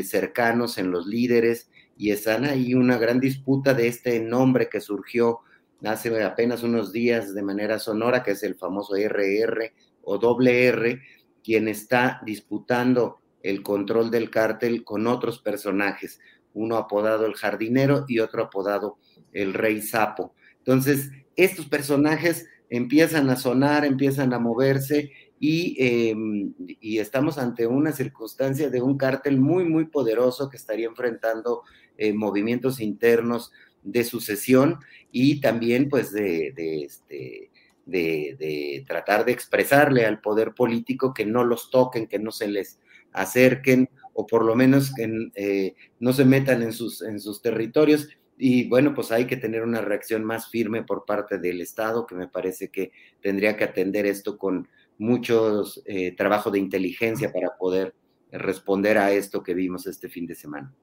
cercanos, 0.03 0.79
en 0.79 0.89
los 0.89 1.05
líderes, 1.05 1.69
y 1.97 2.09
están 2.11 2.45
ahí 2.45 2.73
una 2.73 2.97
gran 2.97 3.19
disputa 3.19 3.73
de 3.73 3.87
este 3.87 4.19
nombre 4.19 4.67
que 4.69 4.81
surgió 4.81 5.41
hace 5.83 6.23
apenas 6.23 6.63
unos 6.63 6.91
días 6.91 7.35
de 7.35 7.43
manera 7.43 7.77
sonora, 7.77 8.23
que 8.23 8.31
es 8.31 8.41
el 8.43 8.55
famoso 8.55 8.95
RR 8.95 9.73
o 10.03 10.41
R, 10.41 11.01
quien 11.43 11.67
está 11.67 12.21
disputando 12.25 13.19
el 13.43 13.61
control 13.61 14.09
del 14.09 14.31
cártel 14.31 14.83
con 14.83 15.05
otros 15.05 15.39
personajes, 15.39 16.19
uno 16.55 16.77
apodado 16.77 17.27
el 17.27 17.35
jardinero 17.35 18.05
y 18.07 18.19
otro 18.19 18.43
apodado 18.43 18.97
el 19.31 19.53
rey 19.53 19.81
sapo. 19.81 20.33
Entonces, 20.57 21.11
estos 21.35 21.67
personajes 21.67 22.47
empiezan 22.69 23.29
a 23.29 23.35
sonar, 23.35 23.85
empiezan 23.85 24.33
a 24.33 24.39
moverse 24.39 25.11
y, 25.39 25.75
em, 25.77 26.53
y, 26.79 26.97
estamos 26.97 27.37
ante 27.37 27.67
una 27.67 27.91
circunstancia 27.91 28.69
de 28.69 28.81
un 28.81 28.97
cártel 28.97 29.39
muy, 29.39 29.65
muy 29.65 29.85
poderoso 29.85 30.49
que 30.49 30.57
estaría 30.57 30.87
enfrentando 30.87 31.63
eh, 31.97 32.13
movimientos 32.13 32.79
internos 32.79 33.51
de 33.83 34.03
sucesión 34.03 34.79
y 35.11 35.41
también 35.41 35.89
pues 35.89 36.11
de, 36.11 36.53
este, 36.83 37.51
de, 37.85 38.83
tratar 38.87 39.25
de 39.25 39.31
expresarle 39.33 40.05
al 40.05 40.21
poder 40.21 40.53
político 40.53 41.13
que 41.13 41.25
no 41.25 41.43
los 41.43 41.69
toquen, 41.69 42.07
que 42.07 42.19
no 42.19 42.31
se 42.31 42.47
les 42.47 42.79
acerquen 43.11 43.89
o 44.15 44.25
por 44.25 44.43
lo 44.43 44.55
menos 44.55 44.93
que 44.95 45.29
eh, 45.35 45.75
no 45.99 46.13
se 46.13 46.25
metan 46.25 46.63
en 46.63 46.71
sus, 46.71 47.01
en 47.01 47.19
sus 47.19 47.41
territorios. 47.41 48.07
Y 48.37 48.67
bueno, 48.67 48.95
pues 48.95 49.11
hay 49.11 49.27
que 49.27 49.37
tener 49.37 49.61
una 49.61 49.81
reacción 49.81 50.23
más 50.23 50.49
firme 50.49 50.83
por 50.83 51.05
parte 51.05 51.37
del 51.37 51.61
Estado, 51.61 52.07
que 52.07 52.15
me 52.15 52.27
parece 52.27 52.69
que 52.69 52.91
tendría 53.21 53.57
que 53.57 53.65
atender 53.65 54.05
esto 54.05 54.37
con 54.37 54.67
mucho 54.97 55.63
eh, 55.85 56.15
trabajo 56.15 56.49
de 56.49 56.59
inteligencia 56.59 57.31
para 57.31 57.55
poder 57.57 57.93
responder 58.31 58.97
a 58.97 59.11
esto 59.11 59.43
que 59.43 59.53
vimos 59.53 59.85
este 59.85 60.07
fin 60.07 60.25
de 60.25 60.35
semana. 60.35 60.73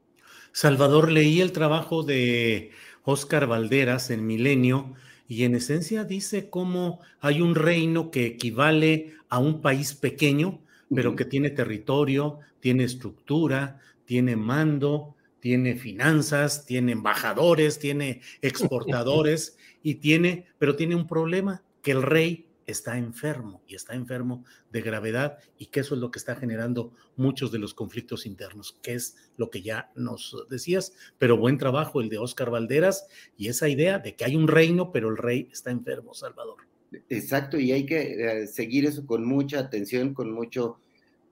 Salvador, 0.53 1.11
leí 1.11 1.41
el 1.41 1.53
trabajo 1.53 2.03
de 2.03 2.71
Oscar 3.05 3.47
Valderas 3.47 4.11
en 4.11 4.27
Milenio 4.27 4.95
y 5.27 5.45
en 5.45 5.55
esencia 5.55 6.05
dice 6.05 6.51
cómo 6.51 7.01
hay 7.21 7.41
un 7.41 7.55
reino 7.55 8.11
que 8.11 8.27
equivale 8.27 9.15
a 9.31 9.39
un 9.39 9.63
país 9.63 9.95
pequeño, 9.95 10.61
pero 10.95 11.17
que 11.17 11.25
tiene 11.25 11.51
territorio, 11.51 12.41
tiene 12.61 12.85
estructura, 12.85 13.81
tiene 14.05 14.37
mando, 14.37 15.17
tiene 15.41 15.75
finanzas, 15.77 16.67
tiene 16.67 16.93
embajadores, 16.93 17.79
tiene 17.79 18.21
exportadores 18.41 19.57
y 19.83 19.97
tiene, 19.97 20.47
pero 20.59 20.77
tiene 20.77 20.95
un 20.95 21.07
problema, 21.07 21.63
que 21.83 21.91
el 21.91 22.03
rey 22.03 22.47
está 22.67 22.97
enfermo 22.97 23.63
y 23.67 23.75
está 23.75 23.95
enfermo 23.95 24.45
de 24.71 24.83
gravedad 24.83 25.39
y 25.59 25.67
que 25.67 25.81
eso 25.81 25.95
es 25.95 26.01
lo 26.01 26.11
que 26.11 26.19
está 26.19 26.37
generando 26.37 26.93
muchos 27.17 27.51
de 27.53 27.59
los 27.59 27.75
conflictos 27.75 28.27
internos, 28.27 28.79
que 28.83 28.95
es 28.95 29.17
lo 29.37 29.51
que 29.51 29.63
ya 29.63 29.91
nos 29.95 30.47
decías, 30.49 30.93
pero 31.19 31.37
buen 31.37 31.59
trabajo 31.59 32.01
el 32.01 32.09
de 32.09 32.19
Oscar 32.19 32.51
Valderas 32.51 33.07
y 33.37 33.49
esa 33.49 33.69
idea 33.69 33.99
de 33.99 34.15
que 34.15 34.25
hay 34.25 34.37
un 34.37 34.49
reino, 34.49 34.93
pero 34.93 35.09
el 35.09 35.17
rey 35.17 35.49
está 35.53 35.71
enfermo, 35.71 36.15
Salvador. 36.15 36.72
Exacto, 37.09 37.59
y 37.59 37.73
hay 37.73 37.87
que 37.87 38.43
eh, 38.43 38.47
seguir 38.47 38.87
eso 38.87 39.07
con 39.07 39.25
mucha 39.25 39.61
atención, 39.61 40.15
con 40.15 40.33
mucho 40.33 40.79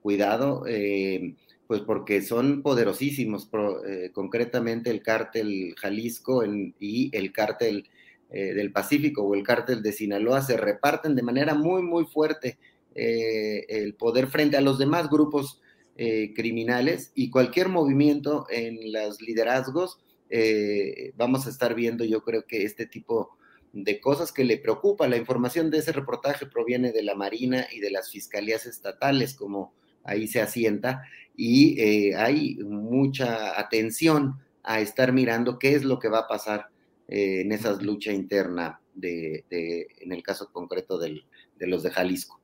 cuidado, 0.01 0.63
eh, 0.67 1.35
pues 1.67 1.81
porque 1.81 2.21
son 2.21 2.61
poderosísimos, 2.63 3.49
eh, 3.87 4.09
concretamente 4.13 4.89
el 4.89 5.01
cártel 5.01 5.75
Jalisco 5.77 6.43
y 6.79 7.09
el 7.15 7.31
cártel 7.31 7.87
del 8.29 8.71
Pacífico 8.71 9.23
o 9.23 9.35
el 9.35 9.43
cártel 9.43 9.83
de 9.83 9.91
Sinaloa 9.91 10.41
se 10.41 10.55
reparten 10.55 11.17
de 11.17 11.21
manera 11.21 11.53
muy, 11.53 11.81
muy 11.81 12.05
fuerte 12.05 12.57
el 12.95 13.93
poder 13.95 14.27
frente 14.27 14.55
a 14.55 14.61
los 14.61 14.79
demás 14.79 15.09
grupos 15.09 15.61
criminales 16.33 17.11
y 17.13 17.29
cualquier 17.29 17.67
movimiento 17.67 18.45
en 18.49 18.93
los 18.93 19.21
liderazgos, 19.21 19.99
vamos 21.17 21.45
a 21.45 21.49
estar 21.49 21.75
viendo 21.75 22.05
yo 22.05 22.23
creo 22.23 22.45
que 22.47 22.63
este 22.63 22.85
tipo 22.85 23.35
de 23.73 23.99
cosas 23.99 24.31
que 24.31 24.43
le 24.43 24.57
preocupa. 24.57 25.07
La 25.07 25.17
información 25.17 25.69
de 25.69 25.79
ese 25.79 25.91
reportaje 25.91 26.45
proviene 26.45 26.91
de 26.91 27.03
la 27.03 27.15
Marina 27.15 27.67
y 27.71 27.79
de 27.79 27.91
las 27.91 28.11
fiscalías 28.11 28.65
estatales, 28.65 29.33
como 29.33 29.73
ahí 30.03 30.27
se 30.27 30.41
asienta, 30.41 31.03
y 31.35 32.11
hay 32.13 32.57
mucha 32.57 33.59
atención 33.59 34.39
a 34.63 34.79
estar 34.79 35.13
mirando 35.13 35.59
qué 35.59 35.75
es 35.75 35.83
lo 35.83 35.99
que 35.99 36.09
va 36.09 36.19
a 36.19 36.27
pasar 36.27 36.69
eh, 37.07 37.41
en 37.41 37.51
esa 37.51 37.73
lucha 37.81 38.11
interna 38.11 38.79
de, 38.93 39.45
en 39.49 40.11
el 40.11 40.23
caso 40.23 40.51
concreto 40.51 40.97
de 40.97 41.23
los 41.59 41.83
de 41.83 41.91
Jalisco. 41.91 42.39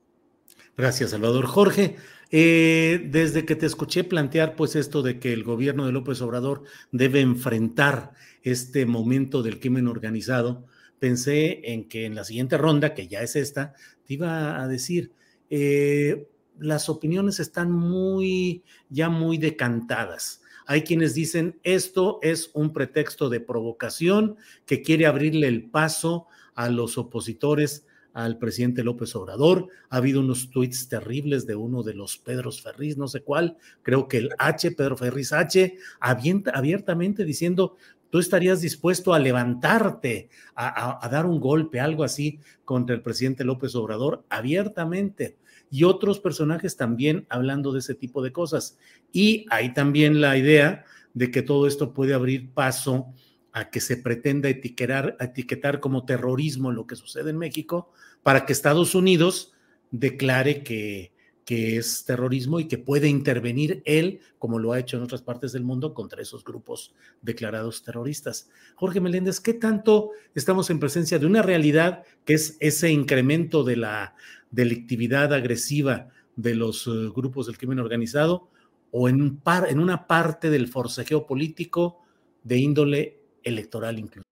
Gracias, 0.76 1.12
Salvador. 1.12 1.46
Jorge, 1.46 1.96
eh, 2.32 3.08
desde 3.10 3.46
que 3.46 3.56
te 3.56 3.66
escuché 3.66 4.04
plantear 4.04 4.56
pues 4.56 4.76
esto 4.76 5.02
de 5.02 5.20
que 5.20 5.34
el 5.34 5.44
gobierno 5.44 5.86
de 5.86 5.92
López 5.92 6.22
Obrador 6.22 6.64
debe 6.92 7.22
enfrentar 7.22 8.12
este 8.44 8.86
momento 8.86 9.42
del 9.42 9.60
crimen 9.60 9.88
organizado, 9.88 10.66
pensé 11.00 11.62
en 11.72 11.88
que 11.88 12.06
en 12.06 12.16
la 12.16 12.24
siguiente 12.24 12.58
ronda, 12.58 12.94
que 12.94 13.08
ya 13.08 13.22
es 13.22 13.36
esta, 13.36 13.74
te 14.06 14.16
iba 14.16 14.62
a 14.62 14.68
decir, 14.68 15.12
eh, 15.50 16.28
las 16.60 16.90
opiniones 16.90 17.40
están 17.40 17.72
muy, 17.72 18.64
ya 18.90 19.10
muy 19.10 19.38
decantadas. 19.38 20.42
Hay 20.66 20.82
quienes 20.82 21.14
dicen 21.14 21.60
esto 21.64 22.20
es 22.22 22.52
un 22.54 22.74
pretexto 22.74 23.30
de 23.30 23.40
provocación 23.40 24.36
que 24.66 24.82
quiere 24.82 25.06
abrirle 25.06 25.48
el 25.48 25.70
paso 25.70 26.28
a 26.56 26.70
los 26.70 26.98
opositores 26.98 27.86
al 28.18 28.40
presidente 28.40 28.84
López 28.84 29.16
Obrador. 29.16 29.70
Ha 29.90 29.98
habido 29.98 30.20
unos 30.20 30.50
tuits 30.50 30.90
terribles 30.90 31.46
de 31.46 31.56
uno 31.56 31.84
de 31.84 31.94
los 31.94 32.18
Pedros 32.18 32.64
Ferriz, 32.64 32.98
no 32.98 33.08
sé 33.08 33.22
cuál, 33.22 33.58
creo 33.84 34.08
que 34.08 34.18
el 34.18 34.30
H, 34.40 34.72
Pedro 34.72 34.98
Ferriz 34.98 35.32
H, 35.32 35.78
abiertamente 36.00 37.24
diciendo, 37.24 37.78
tú 38.10 38.20
estarías 38.20 38.62
dispuesto 38.62 39.14
a 39.14 39.20
levantarte, 39.20 40.30
a, 40.56 41.08
dar 41.12 41.26
un 41.26 41.40
golpe, 41.40 41.80
algo 41.80 42.04
así, 42.04 42.40
contra 42.66 42.96
el 42.96 43.02
presidente 43.02 43.44
López 43.44 43.76
Obrador, 43.76 44.24
abiertamente 44.30 45.38
y 45.70 45.84
otros 45.84 46.20
personajes 46.20 46.78
también 46.78 47.26
hablando 47.30 47.74
de 47.74 47.80
ese 47.80 47.94
tipo 47.94 48.22
de 48.22 48.32
cosas. 48.32 48.78
Y 49.12 49.46
hay 49.50 49.74
también 49.74 50.22
la 50.22 50.38
idea 50.38 50.86
de 51.14 51.32
que 51.32 51.42
todo 51.42 51.68
esto 51.68 51.94
puede 51.94 52.14
abrir 52.14 52.52
paso 52.52 53.14
a 53.52 53.70
que 53.70 53.82
se 53.82 53.98
pretenda 53.98 54.50
etiquetar 54.50 55.80
como 55.80 56.06
terrorismo 56.06 56.72
lo 56.72 56.86
que 56.86 56.96
sucede 56.96 57.32
en 57.32 57.38
México 57.38 57.92
para 58.24 58.46
que 58.46 58.54
Estados 58.54 58.96
Unidos 58.96 59.54
declare 59.92 60.64
que, 60.64 61.12
que 61.48 61.78
es 61.78 62.04
terrorismo 62.04 62.60
y 62.60 62.68
que 62.68 62.78
puede 62.78 63.08
intervenir 63.08 63.82
él, 63.86 64.20
como 64.38 64.60
lo 64.60 64.74
ha 64.74 64.80
hecho 64.80 64.98
en 64.98 65.04
otras 65.04 65.22
partes 65.22 65.54
del 65.54 65.64
mundo, 65.64 65.94
contra 65.94 66.22
esos 66.22 66.44
grupos 66.44 66.94
declarados 67.22 67.84
terroristas. 67.84 68.50
Jorge 68.76 69.00
Meléndez, 69.00 69.40
¿qué 69.40 69.54
tanto 69.54 70.12
estamos 70.36 70.70
en 70.70 70.82
presencia 70.82 71.20
de 71.20 71.26
una 71.26 71.42
realidad 71.42 72.04
que 72.26 72.34
es 72.34 72.58
ese 72.60 72.92
incremento 72.92 73.64
de 73.64 73.78
la 73.78 74.14
delictividad 74.52 75.34
agresiva 75.34 76.10
de 76.36 76.54
los 76.54 76.86
eh, 76.86 77.10
grupos 77.16 77.46
del 77.48 77.58
crimen 77.58 77.80
organizado 77.80 78.50
o 78.92 79.08
en, 79.08 79.38
par, 79.38 79.70
en 79.70 79.80
una 79.80 80.06
parte 80.06 80.50
del 80.50 80.68
forcejeo 80.68 81.26
político 81.26 82.02
de 82.44 82.58
índole 82.58 83.22
electoral 83.42 84.00
incluso. 84.00 84.28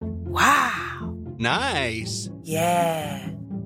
Wow. 0.00 1.36
Nice. 1.38 2.28
Yeah. 2.42 3.39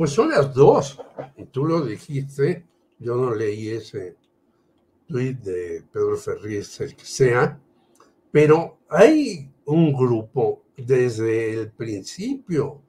Pues 0.00 0.12
son 0.12 0.30
las 0.30 0.54
dos. 0.54 0.98
Y 1.36 1.44
tú 1.44 1.66
lo 1.66 1.82
dijiste. 1.82 2.64
Yo 2.98 3.16
no 3.16 3.34
leí 3.34 3.68
ese 3.68 4.16
tweet 5.06 5.34
de 5.34 5.84
Pedro 5.92 6.16
Ferriz, 6.16 6.80
el 6.80 6.96
que 6.96 7.04
sea. 7.04 7.60
Pero 8.30 8.78
hay 8.88 9.52
un 9.66 9.92
grupo 9.92 10.62
desde 10.74 11.52
el 11.52 11.72
principio 11.72 12.80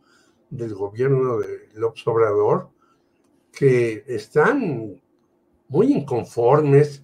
del 0.50 0.74
gobierno 0.74 1.39
de 1.39 1.67
López 1.74 2.08
Obrador 2.08 2.69
que 3.52 4.06
están 4.08 4.97
muy 5.67 5.91
inconformes 5.91 7.04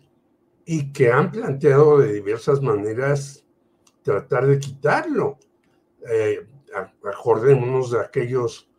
y 0.64 0.94
que 0.94 1.12
han 1.12 1.34
planteado 1.34 2.00
de 2.00 2.14
diversas 2.14 2.62
maneras 2.62 3.44
tratar 4.04 4.48
de 4.48 4.58
quitarlo. 4.58 5.38
Eh, 6.10 6.48
acordémonos 7.04 7.92
de 7.92 8.00
aquellos 8.00 8.70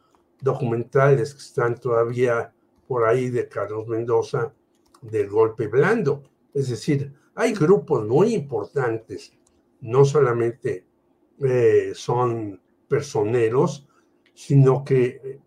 documentales 0.40 1.34
que 1.34 1.40
están 1.40 1.76
todavía 1.76 2.52
por 2.86 3.04
ahí 3.04 3.30
de 3.30 3.48
Carlos 3.48 3.86
Mendoza 3.86 4.52
del 5.02 5.28
golpe 5.28 5.66
blando. 5.66 6.22
Es 6.54 6.68
decir, 6.68 7.14
hay 7.34 7.52
grupos 7.52 8.06
muy 8.06 8.34
importantes 8.34 9.32
no 9.80 10.04
solamente 10.04 10.84
eh, 11.40 11.92
son 11.94 12.60
personeros, 12.88 13.86
sino 14.34 14.84
que 14.84 15.40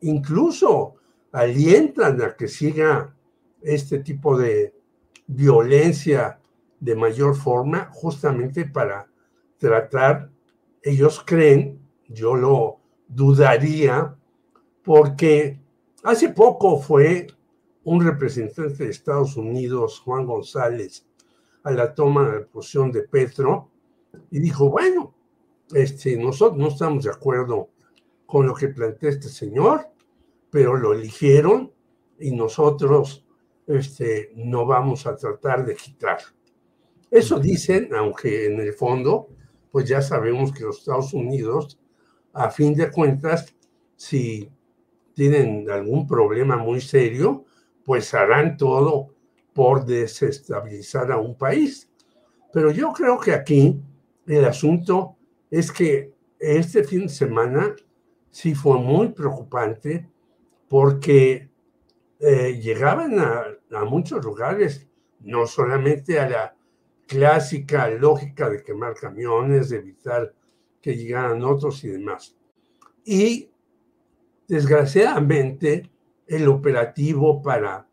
incluso 0.00 0.94
alientan 1.32 2.22
a 2.22 2.36
que 2.36 2.48
siga 2.48 3.14
este 3.62 3.98
tipo 3.98 4.38
de 4.38 4.74
violencia 5.26 6.40
de 6.80 6.94
mayor 6.94 7.36
forma, 7.36 7.90
justamente 7.92 8.64
para 8.64 9.08
tratar, 9.58 10.30
ellos 10.82 11.22
creen, 11.26 11.80
yo 12.08 12.36
lo 12.36 12.78
dudaría, 13.08 14.14
porque 14.88 15.60
hace 16.02 16.30
poco 16.30 16.80
fue 16.80 17.26
un 17.84 18.02
representante 18.02 18.84
de 18.84 18.90
Estados 18.90 19.36
Unidos, 19.36 20.00
Juan 20.00 20.24
González, 20.24 21.06
a 21.62 21.72
la 21.72 21.94
toma 21.94 22.30
de 22.30 22.40
posición 22.46 22.90
de 22.90 23.02
Petro 23.02 23.70
y 24.30 24.38
dijo, 24.38 24.70
bueno, 24.70 25.14
este, 25.74 26.16
nosotros 26.16 26.58
no 26.58 26.68
estamos 26.68 27.04
de 27.04 27.10
acuerdo 27.10 27.68
con 28.24 28.46
lo 28.46 28.54
que 28.54 28.68
plantea 28.68 29.10
este 29.10 29.28
señor, 29.28 29.88
pero 30.48 30.74
lo 30.74 30.94
eligieron 30.94 31.70
y 32.18 32.30
nosotros 32.30 33.26
este, 33.66 34.32
no 34.36 34.64
vamos 34.64 35.06
a 35.06 35.16
tratar 35.16 35.66
de 35.66 35.76
quitar. 35.76 36.20
Eso 37.10 37.38
dicen, 37.38 37.90
aunque 37.94 38.46
en 38.46 38.58
el 38.58 38.72
fondo, 38.72 39.28
pues 39.70 39.86
ya 39.86 40.00
sabemos 40.00 40.50
que 40.50 40.64
los 40.64 40.78
Estados 40.78 41.12
Unidos, 41.12 41.78
a 42.32 42.48
fin 42.48 42.72
de 42.72 42.90
cuentas, 42.90 43.54
si 43.94 44.50
tienen 45.18 45.68
algún 45.68 46.06
problema 46.06 46.56
muy 46.56 46.80
serio, 46.80 47.44
pues 47.84 48.14
harán 48.14 48.56
todo 48.56 49.16
por 49.52 49.84
desestabilizar 49.84 51.10
a 51.10 51.16
un 51.18 51.36
país. 51.36 51.90
Pero 52.52 52.70
yo 52.70 52.92
creo 52.92 53.18
que 53.18 53.32
aquí 53.32 53.82
el 54.28 54.44
asunto 54.44 55.16
es 55.50 55.72
que 55.72 56.14
este 56.38 56.84
fin 56.84 57.00
de 57.00 57.08
semana 57.08 57.74
sí 58.30 58.54
fue 58.54 58.78
muy 58.78 59.08
preocupante 59.08 60.08
porque 60.68 61.50
eh, 62.20 62.60
llegaban 62.62 63.18
a, 63.18 63.84
muchos 63.86 64.24
lugares, 64.24 64.86
no 65.18 65.48
solamente 65.48 66.20
a 66.20 66.28
la 66.28 66.56
clásica 67.08 67.90
lógica 67.90 68.48
de 68.48 68.62
quemar 68.62 68.94
camiones, 68.94 69.70
de 69.70 69.78
evitar 69.78 70.32
que 70.80 70.96
llegaran 70.96 71.42
otros 71.42 71.82
y 71.82 71.88
demás. 71.88 72.36
Y 73.04 73.50
desgraciadamente 74.48 75.90
el 76.26 76.48
operativo 76.48 77.42
para 77.42 77.86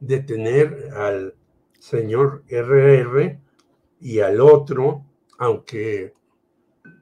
detener 0.00 0.90
al 0.94 1.34
señor 1.78 2.44
RR 2.48 3.40
y 4.00 4.20
al 4.20 4.40
otro, 4.40 5.04
aunque 5.38 6.12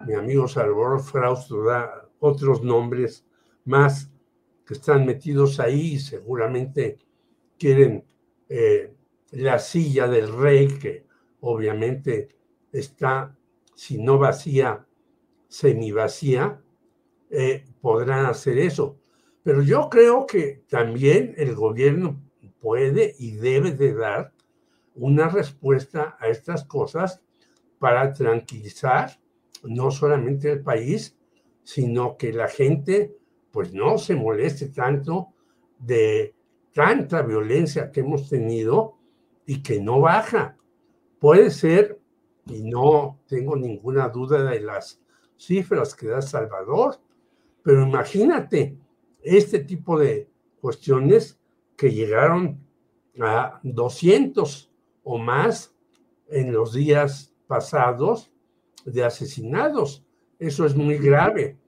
mi 0.07 0.15
amigo 0.15 0.47
Salvador 0.47 1.01
Frausto 1.01 1.65
da 1.65 2.09
otros 2.21 2.63
nombres 2.63 3.27
más 3.65 4.11
que 4.67 4.75
están 4.75 5.07
metidos 5.07 5.59
ahí 5.61 5.95
y 5.95 5.99
seguramente 5.99 6.99
quieren 7.59 8.05
eh, 8.49 8.95
la 9.31 9.59
silla 9.59 10.07
del 10.09 10.33
rey, 10.33 10.69
que 10.69 11.07
obviamente 11.41 12.29
está, 12.73 13.37
si 13.75 13.99
no 13.99 14.19
vacía, 14.19 14.87
semi 15.49 15.93
vacía, 15.93 16.63
eh, 17.31 17.65
podrán 17.81 18.27
hacer 18.27 18.59
eso. 18.59 18.99
Pero 19.43 19.63
yo 19.63 19.89
creo 19.89 20.27
que 20.27 20.65
también 20.69 21.35
el 21.37 21.55
gobierno 21.55 22.21
puede 22.61 23.15
y 23.19 23.33
debe 23.33 23.73
de 23.73 23.95
dar 23.95 24.33
una 24.95 25.29
respuesta 25.29 26.17
a 26.19 26.29
estas 26.29 26.65
cosas 26.65 27.23
para 27.79 28.13
tranquilizar 28.13 29.21
no 29.63 29.91
solamente 29.91 30.51
el 30.51 30.63
país, 30.63 31.17
sino 31.63 32.17
que 32.17 32.33
la 32.33 32.49
gente 32.49 33.17
pues 33.51 33.73
no 33.73 33.99
se 33.99 34.15
moleste 34.15 34.69
tanto 34.69 35.29
de 35.79 36.35
tanta 36.73 37.23
violencia 37.23 37.91
que 37.91 38.01
hemos 38.01 38.29
tenido 38.29 38.97
y 39.47 39.63
que 39.63 39.81
no 39.81 40.01
baja. 40.01 40.57
Puede 41.19 41.51
ser, 41.51 41.99
y 42.47 42.63
no 42.63 43.21
tengo 43.27 43.57
ninguna 43.57 44.09
duda 44.09 44.45
de 44.45 44.61
las 44.61 45.01
cifras 45.37 45.95
que 45.95 46.09
da 46.09 46.23
Salvador, 46.23 47.01
pero 47.63 47.83
imagínate 47.83 48.77
este 49.23 49.61
tipo 49.61 49.99
de 49.99 50.29
cuestiones 50.61 51.39
que 51.77 51.93
llegaron 51.93 52.59
a 53.21 53.61
200 53.63 54.71
o 55.05 55.19
más 55.19 55.75
en 56.29 56.53
los 56.53 56.73
días 56.73 57.35
pasados 57.47 58.31
de 58.85 59.05
asesinados. 59.05 60.05
Eso 60.39 60.67
es 60.67 60.75
muy 60.77 60.99
grave. 60.99 61.59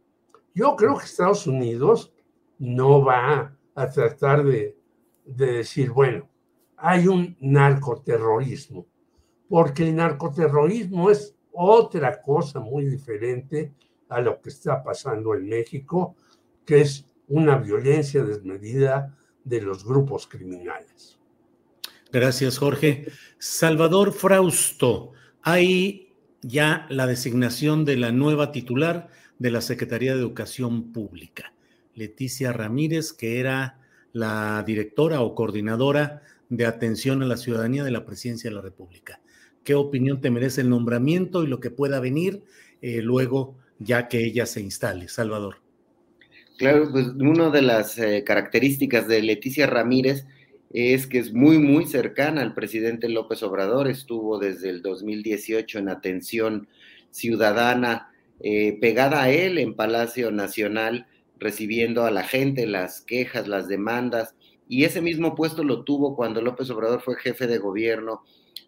Yo 0.54 0.76
creo 0.76 0.96
que 0.96 1.04
Estados 1.04 1.46
Unidos 1.46 2.12
no 2.58 3.04
va 3.04 3.56
a 3.74 3.90
tratar 3.90 4.44
de, 4.44 4.76
de 5.24 5.52
decir, 5.52 5.90
bueno, 5.90 6.28
hay 6.76 7.08
un 7.08 7.36
narcoterrorismo, 7.40 8.86
porque 9.48 9.84
el 9.84 9.96
narcoterrorismo 9.96 11.10
es 11.10 11.36
otra 11.52 12.20
cosa 12.22 12.60
muy 12.60 12.84
diferente 12.86 13.74
a 14.10 14.20
lo 14.20 14.40
que 14.40 14.50
está 14.50 14.82
pasando 14.82 15.34
en 15.34 15.48
México, 15.48 16.16
que 16.66 16.82
es 16.82 17.06
una 17.28 17.56
violencia 17.56 18.22
desmedida 18.24 19.16
de 19.44 19.62
los 19.62 19.84
grupos 19.84 20.26
criminales. 20.26 21.18
Gracias, 22.12 22.58
Jorge. 22.58 23.06
Salvador 23.38 24.12
Frausto, 24.12 25.12
hay 25.42 26.12
ya 26.42 26.86
la 26.90 27.06
designación 27.06 27.84
de 27.84 27.96
la 27.96 28.10
nueva 28.10 28.50
titular 28.50 29.08
de 29.38 29.50
la 29.50 29.60
Secretaría 29.60 30.14
de 30.14 30.20
Educación 30.20 30.92
Pública, 30.92 31.54
Leticia 31.94 32.52
Ramírez, 32.52 33.12
que 33.12 33.38
era 33.38 33.80
la 34.12 34.62
directora 34.66 35.20
o 35.20 35.34
coordinadora 35.34 36.22
de 36.48 36.66
atención 36.66 37.22
a 37.22 37.26
la 37.26 37.36
ciudadanía 37.36 37.84
de 37.84 37.92
la 37.92 38.04
Presidencia 38.04 38.50
de 38.50 38.56
la 38.56 38.62
República. 38.62 39.20
¿Qué 39.62 39.74
opinión 39.74 40.20
te 40.20 40.30
merece 40.30 40.62
el 40.62 40.68
nombramiento 40.68 41.44
y 41.44 41.46
lo 41.46 41.60
que 41.60 41.70
pueda 41.70 42.00
venir 42.00 42.42
eh, 42.82 43.02
luego 43.02 43.56
ya 43.80 44.06
que 44.06 44.24
ella 44.24 44.46
se 44.46 44.60
instale? 44.60 45.08
Salvador. 45.08 45.56
Claro, 46.58 46.90
pues 46.92 47.06
una 47.06 47.50
de 47.50 47.62
las 47.62 47.98
eh, 47.98 48.22
características 48.22 49.08
de 49.08 49.22
Leticia 49.22 49.66
Ramírez 49.66 50.26
es 50.72 51.06
que 51.06 51.18
es 51.18 51.32
muy, 51.32 51.58
muy 51.58 51.86
cercana 51.86 52.42
al 52.42 52.54
presidente 52.54 53.08
López 53.08 53.42
Obrador. 53.42 53.88
Estuvo 53.88 54.38
desde 54.38 54.68
el 54.68 54.82
2018 54.82 55.78
en 55.78 55.88
atención 55.88 56.68
ciudadana, 57.10 58.12
eh, 58.40 58.78
pegada 58.80 59.22
a 59.22 59.30
él 59.30 59.58
en 59.58 59.74
Palacio 59.74 60.30
Nacional, 60.30 61.06
recibiendo 61.38 62.04
a 62.04 62.10
la 62.10 62.22
gente 62.22 62.66
las 62.66 63.00
quejas, 63.00 63.48
las 63.48 63.66
demandas. 63.66 64.34
Y 64.68 64.84
ese 64.84 65.00
mismo 65.00 65.34
puesto 65.34 65.64
lo 65.64 65.82
tuvo 65.82 66.14
cuando 66.14 66.42
López 66.42 66.68
Obrador 66.70 67.00
fue 67.00 67.16
jefe 67.16 67.46
de 67.46 67.58
gobierno 67.58 68.22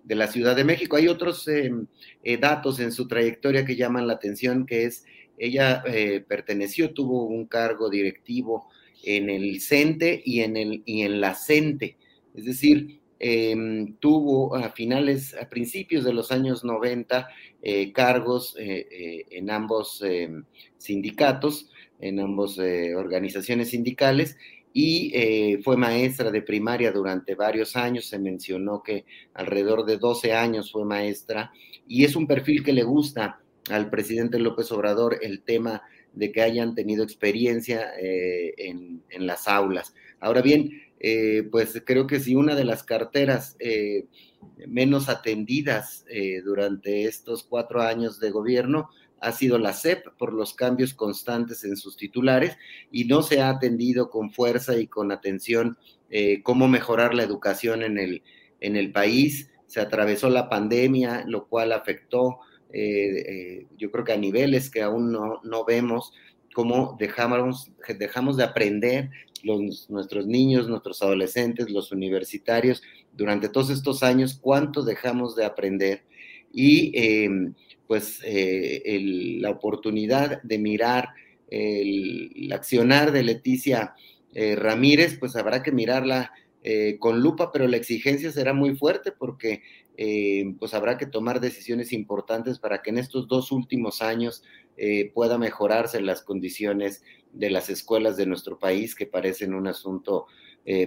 de 0.05 0.15
la 0.15 0.27
Ciudad 0.27 0.57
de 0.57 0.65
México. 0.65 0.97
Hay 0.97 1.09
otros 1.09 1.47
em, 1.49 1.87
eh, 2.23 2.37
datos 2.37 2.81
en 2.81 2.93
su 2.93 3.07
trayectoria 3.07 3.65
que 3.65 3.77
llaman 3.77 4.07
la 4.07 4.15
atención, 4.15 4.67
que 4.67 4.85
es 4.85 5.05
ella 5.39 5.83
eh, 5.87 6.25
perteneció, 6.27 6.93
tuvo 6.93 7.25
un 7.25 7.47
cargo 7.47 7.91
directivo 7.91 8.69
en 9.03 9.31
el 9.31 9.61
CENTE 9.61 10.23
y 10.25 10.41
en, 10.41 10.57
el, 10.57 10.83
y 10.85 11.03
en 11.03 11.21
la 11.21 11.35
CENTE. 11.35 11.97
Es 12.35 12.45
decir, 12.45 13.01
em, 13.19 13.97
tuvo 13.97 14.55
a 14.55 14.71
finales, 14.71 15.35
a 15.35 15.49
principios 15.49 16.05
de 16.05 16.13
los 16.13 16.31
años 16.31 16.65
90, 16.65 17.29
eh, 17.63 17.93
cargos 17.93 18.57
en 18.59 19.51
ambos 19.51 20.03
em, 20.03 20.45
sindicatos, 20.79 21.71
en 22.01 22.21
ambas 22.21 22.59
organizaciones 22.59 23.71
sindicales, 23.71 24.37
y 24.73 25.59
fue 25.63 25.77
maestra 25.77 26.31
de 26.31 26.43
primaria 26.43 26.93
durante 26.93 27.35
varios 27.35 27.77
años. 27.77 28.07
Se 28.07 28.19
mencionó 28.19 28.83
que 28.83 29.05
alrededor 29.35 29.85
de 29.85 29.99
12 29.99 30.33
años 30.33 30.73
fue 30.73 30.85
maestra, 30.85 31.53
y 31.87 32.05
es 32.05 32.17
un 32.17 32.27
perfil 32.27 32.63
que 32.63 32.73
le 32.73 32.83
gusta 32.83 33.41
al 33.71 33.91
presidente 33.91 34.39
López 34.39 34.73
Obrador 34.73 35.19
el 35.23 35.43
tema 35.43 35.83
de 36.13 36.33
que 36.33 36.43
hayan 36.43 36.75
tenido 36.75 37.05
experiencia 37.05 37.91
en, 37.99 39.03
en 39.09 39.27
las 39.27 39.49
aulas. 39.49 39.95
Ahora 40.21 40.43
bien, 40.43 40.71
eh, 41.05 41.49
pues 41.51 41.83
creo 41.85 42.07
que 42.07 42.21
si 42.21 42.37
una 42.37 42.55
de 42.55 42.65
las 42.65 42.85
carteras 42.85 43.57
eh, 43.59 44.07
menos 44.69 45.09
atendidas 45.09 46.05
eh, 46.09 46.43
durante 46.43 47.07
estos 47.07 47.43
cuatro 47.43 47.83
años 47.83 48.21
de 48.21 48.31
gobierno 48.31 48.89
ha 49.23 49.33
sido 49.33 49.59
la 49.59 49.73
CEP 49.73 50.09
por 50.19 50.33
los 50.33 50.55
cambios 50.55 50.95
constantes 50.95 51.65
en 51.65 51.77
sus 51.77 51.97
titulares 51.97 52.57
y 52.91 53.05
no 53.05 53.23
se 53.23 53.41
ha 53.41 53.49
atendido 53.49 54.11
con 54.11 54.31
fuerza 54.33 54.77
y 54.77 54.87
con 54.87 55.13
atención 55.13 55.79
cómo 56.43 56.69
mejorar 56.69 57.15
la 57.15 57.23
educación 57.23 57.83
en 57.83 57.99
el, 57.99 58.23
en 58.61 58.77
el 58.77 58.93
país. 58.93 59.51
Se 59.67 59.81
atravesó 59.81 60.29
la 60.29 60.49
pandemia, 60.49 61.25
lo 61.27 61.49
cual 61.49 61.73
afectó, 61.73 62.41
yo 62.71 63.91
creo 63.91 64.05
que 64.05 64.13
a 64.13 64.19
niveles 64.19 64.69
que 64.71 64.83
aún 64.83 65.11
no, 65.11 65.41
no 65.43 65.65
vemos, 65.65 66.13
cómo 66.53 66.97
dejamos, 66.99 67.71
dejamos 67.99 68.37
de 68.37 68.45
aprender 68.45 69.11
nuestros 69.89 70.27
niños, 70.27 70.69
nuestros 70.69 71.03
adolescentes, 71.03 71.71
los 71.71 71.93
universitarios, 71.93 72.83
durante 73.13 73.49
todos 73.49 73.71
estos 73.71 74.03
años, 74.03 74.39
cuánto 74.41 74.83
dejamos 74.83 75.35
de 75.37 75.45
aprender 75.45 76.05
y 76.53 76.93
em, 76.95 77.55
pues 77.93 78.23
eh, 78.25 79.37
la 79.39 79.51
oportunidad 79.51 80.41
de 80.43 80.59
mirar 80.59 81.11
el, 81.51 82.51
accionar 82.51 83.13
de 83.13 83.23
Leticia 83.23 83.95
eh, 84.33 84.57
Ramírez, 84.57 85.19
pues 85.19 85.37
habrá 85.37 85.63
que 85.63 85.73
mirarla 85.73 86.33
eh, 86.63 86.97
con 86.99 87.21
lupa, 87.21 87.53
pero 87.53 87.69
la 87.69 87.77
exigencia 87.77 88.33
será 88.33 88.55
muy 88.55 88.75
fuerte 88.77 89.13
porque 89.13 89.61
pues 90.59 90.73
habrá 90.73 90.97
que 90.97 91.05
tomar 91.05 91.39
decisiones 91.39 91.93
importantes 91.93 92.59
para 92.59 92.81
que 92.81 92.89
en 92.89 92.97
estos 92.97 93.29
dos 93.29 93.53
últimos 93.53 94.01
años 94.01 94.43
pueda 95.15 95.37
mejorarse 95.37 96.01
las 96.01 96.23
condiciones 96.23 97.05
de 97.31 97.51
las 97.51 97.69
escuelas 97.69 98.17
de 98.17 98.25
nuestro 98.25 98.59
país, 98.59 98.95
que 98.95 99.05
parecen 99.05 99.53
un 99.53 99.69
asunto 99.69 100.27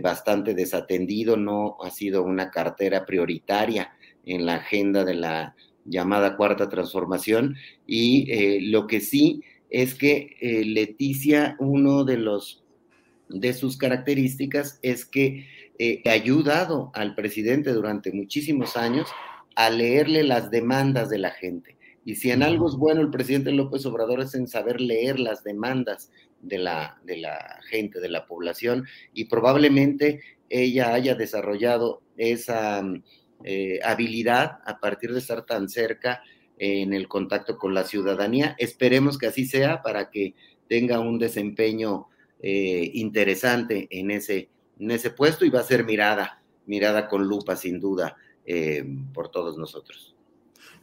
bastante 0.02 0.56
desatendido, 0.56 1.38
no 1.38 1.78
ha 1.84 1.92
sido 1.92 2.24
una 2.24 2.50
cartera 2.50 3.06
prioritaria 3.06 3.94
en 4.26 4.48
la 4.48 4.56
agenda 4.56 5.06
de 5.06 5.14
la 5.14 5.56
llamada 5.86 6.36
cuarta 6.36 6.68
transformación. 6.70 7.56
Y 7.88 8.30
eh, 8.32 8.60
lo 8.62 8.88
que 8.88 9.00
sí 9.00 9.42
es 9.70 9.96
que 9.96 10.36
eh, 10.42 10.66
Leticia, 10.66 11.56
uno 11.60 12.04
de 12.04 12.18
los 12.18 12.62
de 13.30 13.54
sus 13.54 13.78
características 13.78 14.78
es 14.84 15.04
que 15.06 15.48
ha 16.06 16.12
ayudado 16.12 16.92
al 16.94 17.16
presidente 17.16 17.74
durante 17.74 18.12
muchísimos 18.14 18.78
años 18.78 19.10
a 19.56 19.70
leerle 19.70 20.24
las 20.24 20.52
demandas 20.52 21.10
de 21.10 21.18
la 21.18 21.32
gente. 21.32 21.76
Y 22.06 22.16
si 22.16 22.30
en 22.30 22.44
algo 22.44 22.70
es 22.70 22.76
bueno 22.76 23.02
el 23.02 23.10
presidente 23.10 23.52
López 23.52 23.86
Obrador 23.88 24.22
es 24.22 24.36
en 24.36 24.48
saber 24.48 24.80
leer 24.80 25.20
las 25.20 25.44
demandas 25.44 26.12
de 26.40 26.60
la, 26.60 27.00
de 27.04 27.18
la 27.18 27.60
gente, 27.68 28.00
de 28.00 28.10
la 28.10 28.28
población, 28.28 28.86
y 29.14 29.26
probablemente 29.26 30.22
ella 30.50 30.94
haya 30.94 31.16
desarrollado 31.16 32.04
esa 32.16 32.84
eh, 33.44 33.80
habilidad 33.84 34.60
a 34.66 34.80
partir 34.80 35.12
de 35.14 35.20
estar 35.20 35.46
tan 35.46 35.70
cerca 35.70 36.24
en 36.58 36.94
el 36.94 37.08
contacto 37.08 37.58
con 37.58 37.74
la 37.74 37.84
ciudadanía. 37.84 38.56
Esperemos 38.58 39.18
que 39.18 39.28
así 39.28 39.46
sea 39.46 39.82
para 39.82 40.10
que 40.10 40.36
tenga 40.68 41.00
un 41.00 41.20
desempeño 41.20 42.08
eh, 42.42 42.92
interesante 42.94 43.88
en 43.92 44.12
ese, 44.12 44.50
en 44.80 44.92
ese 44.92 45.10
puesto 45.10 45.46
y 45.46 45.50
va 45.50 45.62
a 45.62 45.64
ser 45.64 45.86
mirada, 45.86 46.42
mirada 46.66 47.08
con 47.08 47.28
lupa 47.28 47.56
sin 47.56 47.80
duda 47.80 48.16
eh, 48.46 48.86
por 49.14 49.30
todos 49.30 49.58
nosotros. 49.58 50.16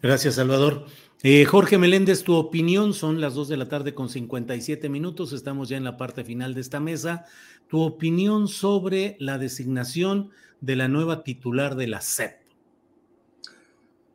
Gracias, 0.02 0.34
Salvador. 0.34 0.86
Eh, 1.22 1.44
Jorge 1.44 1.78
Meléndez, 1.78 2.24
tu 2.24 2.34
opinión, 2.34 2.94
son 2.94 3.20
las 3.20 3.34
2 3.34 3.48
de 3.48 3.56
la 3.56 3.68
tarde 3.68 3.94
con 3.94 4.08
57 4.08 4.88
minutos, 4.88 5.32
estamos 5.32 5.68
ya 5.68 5.76
en 5.76 5.84
la 5.84 5.96
parte 5.96 6.24
final 6.24 6.54
de 6.54 6.60
esta 6.60 6.80
mesa. 6.80 7.26
Tu 7.68 7.80
opinión 7.80 8.48
sobre 8.48 9.16
la 9.20 9.38
designación 9.38 10.30
de 10.60 10.74
la 10.74 10.88
nueva 10.88 11.22
titular 11.22 11.76
de 11.76 11.86
la 11.86 12.00
SEP. 12.00 12.41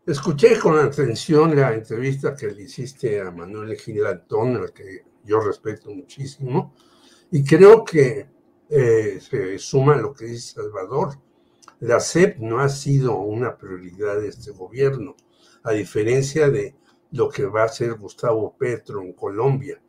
Escuché 0.07 0.57
con 0.57 0.79
atención 0.79 1.53
la 1.53 1.73
entrevista 1.73 2.33
que 2.33 2.47
le 2.47 2.63
hiciste 2.63 3.19
a 3.19 3.29
Manuel 3.29 3.75
Gilatón, 3.75 4.55
al 4.55 4.71
que 4.71 5.03
yo 5.25 5.41
respeto 5.41 5.91
muchísimo, 5.91 6.73
y 7.29 7.43
creo 7.43 7.83
que 7.83 8.25
eh, 8.69 9.19
se 9.19 9.59
suma 9.59 9.97
lo 9.97 10.13
que 10.13 10.27
dice 10.27 10.61
Salvador. 10.61 11.19
La 11.81 11.99
SEP 11.99 12.37
no 12.37 12.59
ha 12.59 12.69
sido 12.69 13.17
una 13.17 13.57
prioridad 13.57 14.21
de 14.21 14.29
este 14.29 14.51
gobierno, 14.51 15.17
a 15.63 15.73
diferencia 15.73 16.49
de 16.49 16.73
lo 17.11 17.27
que 17.27 17.45
va 17.45 17.63
a 17.63 17.65
hacer 17.65 17.95
Gustavo 17.95 18.55
Petro 18.57 19.01
en 19.01 19.11
Colombia. 19.11 19.81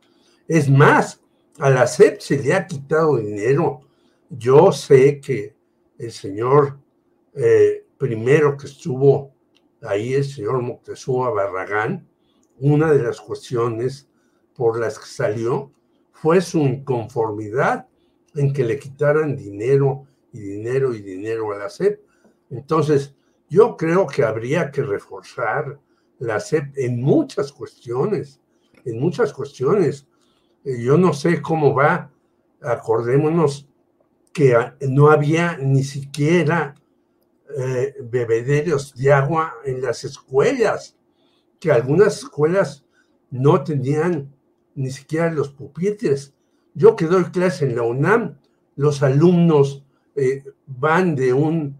Es 0.49 0.69
más, 0.69 1.21
a 1.59 1.69
la 1.69 1.87
CEP 1.87 2.19
se 2.19 2.43
le 2.43 2.53
ha 2.53 2.67
quitado 2.67 3.15
dinero. 3.15 3.87
Yo 4.29 4.73
sé 4.73 5.21
que 5.21 5.55
el 5.97 6.11
señor 6.11 6.77
eh, 7.33 7.85
primero 7.97 8.57
que 8.57 8.67
estuvo 8.67 9.38
ahí, 9.81 10.13
el 10.13 10.25
señor 10.25 10.61
Moctezuma 10.61 11.29
Barragán, 11.29 12.07
una 12.59 12.91
de 12.91 13.03
las 13.03 13.19
cuestiones 13.21 14.09
por 14.55 14.79
las 14.79 14.99
que 14.99 15.05
salió 15.05 15.71
fue 16.11 16.41
su 16.41 16.59
inconformidad 16.59 17.87
en 18.35 18.53
que 18.53 18.63
le 18.63 18.77
quitaran 18.77 19.35
dinero 19.35 20.05
y 20.33 20.39
dinero 20.39 20.93
y 20.93 21.01
dinero 21.01 21.51
a 21.53 21.57
la 21.57 21.69
CEP. 21.69 22.01
Entonces, 22.49 23.15
yo 23.49 23.77
creo 23.77 24.05
que 24.05 24.23
habría 24.23 24.69
que 24.71 24.83
reforzar 24.83 25.79
la 26.19 26.39
SEP 26.39 26.77
en 26.77 27.01
muchas 27.01 27.51
cuestiones, 27.51 28.41
en 28.85 28.99
muchas 28.99 29.33
cuestiones. 29.33 30.07
Eh, 30.65 30.83
yo 30.83 30.97
no 30.97 31.13
sé 31.13 31.41
cómo 31.41 31.73
va, 31.73 32.11
acordémonos 32.61 33.67
que 34.33 34.55
no 34.89 35.09
había 35.09 35.57
ni 35.57 35.83
siquiera 35.83 36.75
eh, 37.57 37.95
bebederos 38.03 38.93
de 38.95 39.11
agua 39.11 39.53
en 39.65 39.81
las 39.81 40.03
escuelas, 40.03 40.97
que 41.59 41.71
algunas 41.71 42.19
escuelas 42.19 42.85
no 43.31 43.63
tenían 43.63 44.33
ni 44.75 44.91
siquiera 44.91 45.31
los 45.31 45.49
pupitres. 45.49 46.33
Yo 46.73 46.95
que 46.95 47.05
doy 47.05 47.25
clase 47.25 47.65
en 47.65 47.75
la 47.75 47.83
UNAM, 47.83 48.39
los 48.75 49.03
alumnos 49.03 49.83
eh, 50.15 50.43
van 50.65 51.15
de 51.15 51.33
un 51.33 51.79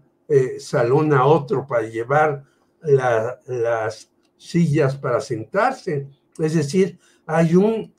salón 0.60 1.12
a 1.12 1.24
otro 1.24 1.66
para 1.66 1.88
llevar 1.88 2.44
las 2.82 4.10
sillas 4.36 4.96
para 4.96 5.20
sentarse. 5.20 6.08
Es 6.38 6.54
decir, 6.54 6.98
hay 7.26 7.54
un, 7.54 7.92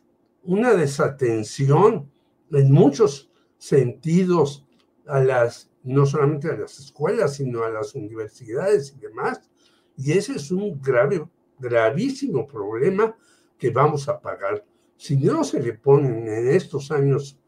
una 0.43 0.73
desatención 0.73 2.11
en 2.51 2.71
muchos 2.71 3.29
sentidos 3.57 4.65
a 5.05 5.19
las, 5.19 5.70
no 5.83 6.05
solamente 6.05 6.49
a 6.49 6.57
las 6.57 6.79
escuelas, 6.79 7.35
sino 7.35 7.63
a 7.63 7.69
las 7.69 7.95
universidades 7.95 8.93
y 8.95 8.99
demás. 8.99 9.49
Y 9.97 10.13
ese 10.13 10.33
es 10.33 10.51
un 10.51 10.81
grave, 10.81 11.25
gravísimo 11.59 12.47
problema 12.47 13.15
que 13.57 13.69
vamos 13.69 14.07
a 14.09 14.19
pagar. 14.19 14.65
Si 14.97 15.17
no 15.17 15.43
se 15.43 15.61
le 15.61 15.73
ponen 15.73 16.27
en 16.27 16.49
estos 16.49 16.91
años 16.91 17.39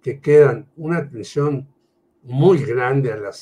que 0.00 0.20
quedan 0.20 0.70
una 0.76 0.98
atención 0.98 1.68
muy 2.22 2.64
grande 2.64 3.12
a 3.12 3.16
la 3.16 3.32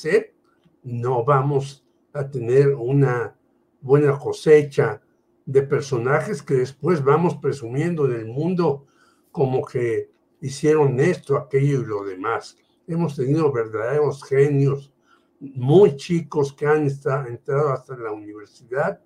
no 0.83 1.23
vamos 1.23 1.85
a 2.13 2.29
tener 2.29 2.73
una 2.73 3.35
buena 3.81 4.17
cosecha 4.17 5.01
de 5.45 5.61
personajes 5.63 6.41
que 6.41 6.55
después 6.55 7.03
vamos 7.03 7.35
presumiendo 7.35 8.05
en 8.05 8.13
el 8.13 8.27
mundo 8.27 8.85
como 9.31 9.63
que 9.65 10.09
hicieron 10.39 10.99
esto, 10.99 11.37
aquello 11.37 11.81
y 11.81 11.85
lo 11.85 12.03
demás. 12.03 12.57
Hemos 12.87 13.15
tenido 13.15 13.51
verdaderos 13.51 14.23
genios 14.23 14.93
muy 15.39 15.95
chicos 15.95 16.53
que 16.53 16.67
han 16.67 16.87
entrado 17.27 17.71
hasta 17.71 17.97
la 17.97 18.11
universidad 18.11 19.01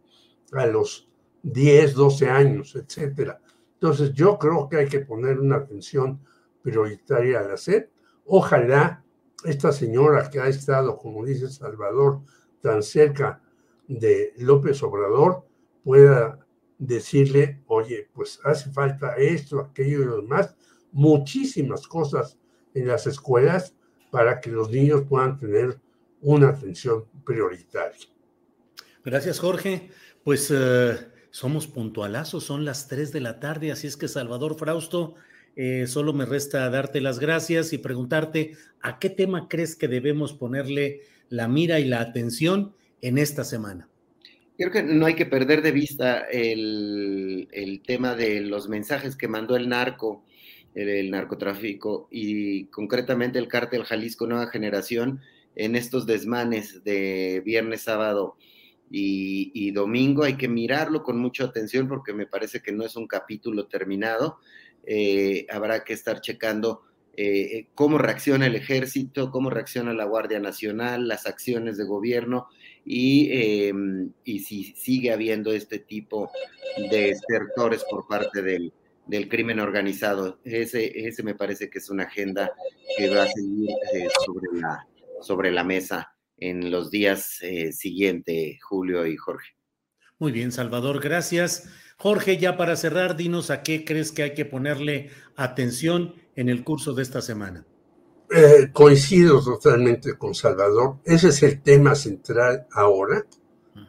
a 0.51 0.65
los 0.65 1.09
10, 1.43 1.93
12 1.93 2.29
años, 2.29 2.75
etcétera. 2.75 3.39
Entonces 3.73 4.13
yo 4.13 4.37
creo 4.37 4.67
que 4.67 4.77
hay 4.77 4.87
que 4.87 4.99
poner 4.99 5.39
una 5.39 5.57
atención 5.57 6.19
prioritaria 6.61 7.39
a 7.39 7.43
la 7.43 7.57
SED. 7.57 7.87
Ojalá 8.25 9.03
esta 9.43 9.71
señora 9.71 10.29
que 10.29 10.39
ha 10.39 10.47
estado, 10.47 10.97
como 10.97 11.23
dice 11.23 11.49
Salvador, 11.49 12.21
tan 12.61 12.81
cerca 12.81 13.41
de 13.87 14.33
López 14.37 14.81
Obrador 14.81 15.45
pueda 15.83 16.39
decirle, 16.77 17.61
oye, 17.67 18.09
pues 18.11 18.39
hace 18.43 18.71
falta 18.71 19.15
esto, 19.15 19.59
aquello 19.59 20.01
y 20.01 20.05
lo 20.05 20.15
demás, 20.17 20.55
muchísimas 20.91 21.87
cosas 21.87 22.39
en 22.75 22.87
las 22.87 23.07
escuelas 23.07 23.73
para 24.11 24.39
que 24.39 24.51
los 24.51 24.69
niños 24.69 25.03
puedan 25.09 25.39
tener 25.39 25.79
una 26.21 26.49
atención 26.49 27.05
prioritaria. 27.25 28.07
Gracias, 29.03 29.39
Jorge. 29.39 29.89
Pues 30.23 30.51
eh, 30.53 30.97
somos 31.31 31.67
puntualazos, 31.67 32.43
son 32.43 32.65
las 32.65 32.87
3 32.87 33.11
de 33.11 33.21
la 33.21 33.39
tarde, 33.39 33.71
así 33.71 33.87
es 33.87 33.97
que 33.97 34.07
Salvador 34.07 34.57
Frausto, 34.57 35.15
eh, 35.55 35.85
solo 35.87 36.13
me 36.13 36.25
resta 36.25 36.69
darte 36.69 37.01
las 37.01 37.19
gracias 37.19 37.73
y 37.73 37.77
preguntarte 37.77 38.57
a 38.81 38.99
qué 38.99 39.09
tema 39.09 39.47
crees 39.47 39.75
que 39.75 39.87
debemos 39.87 40.33
ponerle 40.33 41.01
la 41.29 41.47
mira 41.47 41.79
y 41.79 41.85
la 41.85 42.01
atención 42.01 42.75
en 43.01 43.17
esta 43.17 43.43
semana. 43.43 43.87
Creo 44.57 44.71
que 44.71 44.83
no 44.83 45.05
hay 45.05 45.15
que 45.15 45.25
perder 45.25 45.61
de 45.61 45.71
vista 45.71 46.19
el, 46.31 47.81
tema 47.85 48.15
de 48.15 48.41
los 48.41 48.69
mensajes 48.69 49.15
que 49.15 49.27
mandó 49.27 49.55
el 49.55 49.67
narco, 49.67 50.23
el, 50.75 51.09
narcotráfico 51.09 52.07
y 52.11 52.65
concretamente 52.65 53.39
el 53.39 53.47
cártel 53.47 53.85
Jalisco 53.85 54.27
Nueva 54.27 54.47
Generación 54.47 55.21
en 55.55 55.75
estos 55.75 56.05
desmanes 56.05 56.83
de 56.83 57.41
viernes, 57.45 57.83
sábado 57.83 58.35
y, 58.91 59.71
domingo. 59.71 60.23
Hay 60.23 60.35
que 60.35 60.47
mirarlo 60.47 61.03
con 61.03 61.17
mucha 61.17 61.45
atención 61.45 61.87
porque 61.87 62.13
me 62.13 62.27
parece 62.27 62.61
que 62.61 62.71
no 62.71 62.85
es 62.85 62.95
un 62.95 63.07
capítulo 63.07 63.67
terminado. 63.67 64.37
Eh, 64.85 65.47
habrá 65.49 65.83
que 65.83 65.93
estar 65.93 66.21
checando 66.21 66.83
eh, 67.17 67.67
cómo 67.73 67.97
reacciona 67.97 68.45
el 68.45 68.55
ejército, 68.55 69.31
cómo 69.31 69.49
reacciona 69.49 69.93
la 69.93 70.03
Guardia 70.03 70.39
Nacional, 70.39 71.07
las 71.07 71.25
acciones 71.25 71.77
de 71.77 71.85
gobierno 71.85 72.47
y, 72.83 73.29
em, 73.31 74.11
y 74.25 74.39
si 74.39 74.75
sigue 74.75 75.11
habiendo 75.13 75.53
este 75.53 75.79
tipo 75.79 76.29
de 76.91 77.11
estertores 77.11 77.85
por 77.89 78.05
parte 78.07 78.41
del, 78.41 78.73
del 79.07 79.29
crimen 79.29 79.59
organizado. 79.59 80.39
Ese, 80.43 81.07
ese 81.07 81.23
me 81.23 81.35
parece 81.35 81.69
que 81.69 81.79
es 81.79 81.89
una 81.89 82.03
agenda 82.03 82.51
que 82.97 83.09
va 83.09 83.23
a 83.23 83.27
seguir 83.27 83.69
eh, 83.93 84.07
sobre, 84.25 84.59
la, 84.59 84.87
sobre 85.21 85.51
la 85.51 85.63
mesa 85.63 86.15
en 86.37 86.71
los 86.71 86.91
días 86.91 87.39
eh, 87.41 87.71
siguientes, 87.71 88.57
Julio 88.63 89.05
y 89.05 89.15
Jorge. 89.15 89.51
Muy 90.17 90.31
bien, 90.31 90.51
Salvador, 90.51 91.01
gracias. 91.01 91.69
Jorge, 91.97 92.37
ya 92.37 92.57
para 92.57 92.75
cerrar, 92.75 93.15
dinos 93.15 93.51
a 93.51 93.63
qué 93.63 93.85
crees 93.85 94.11
que 94.11 94.23
hay 94.23 94.33
que 94.33 94.45
ponerle 94.45 95.09
atención 95.35 96.15
en 96.35 96.49
el 96.49 96.63
curso 96.63 96.93
de 96.93 97.03
esta 97.03 97.21
semana. 97.21 97.65
Eh, 98.31 98.69
coincido 98.73 99.41
totalmente 99.41 100.17
con 100.17 100.33
Salvador. 100.33 100.97
Ese 101.05 101.29
es 101.29 101.43
el 101.43 101.61
tema 101.61 101.95
central 101.95 102.65
ahora, 102.71 103.25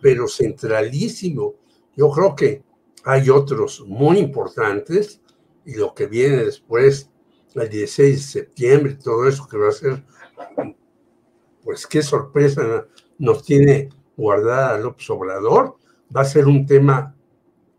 pero 0.01 0.29
centralísimo. 0.29 1.55
Yo 1.97 2.11
creo 2.11 2.37
que 2.37 2.63
hay 3.07 3.31
otros 3.31 3.85
muy 3.87 4.19
importantes 4.19 5.23
y 5.65 5.77
lo 5.77 5.95
que 5.95 6.09
viene 6.09 6.39
después, 6.39 7.09
el 7.55 7.69
16 7.69 8.17
de 8.17 8.21
septiembre, 8.21 8.99
todo 9.01 9.29
eso 9.29 9.47
que 9.47 9.57
va 9.57 9.69
a 9.69 9.73
ser 9.73 10.03
pues 11.63 11.87
qué 11.87 12.03
sorpresa 12.03 12.89
nos 13.19 13.45
tiene 13.45 13.91
guardada 14.17 14.77
López 14.79 15.09
Obrador. 15.11 15.77
Va 16.15 16.23
a 16.23 16.25
ser 16.25 16.49
un 16.49 16.67
tema 16.67 17.15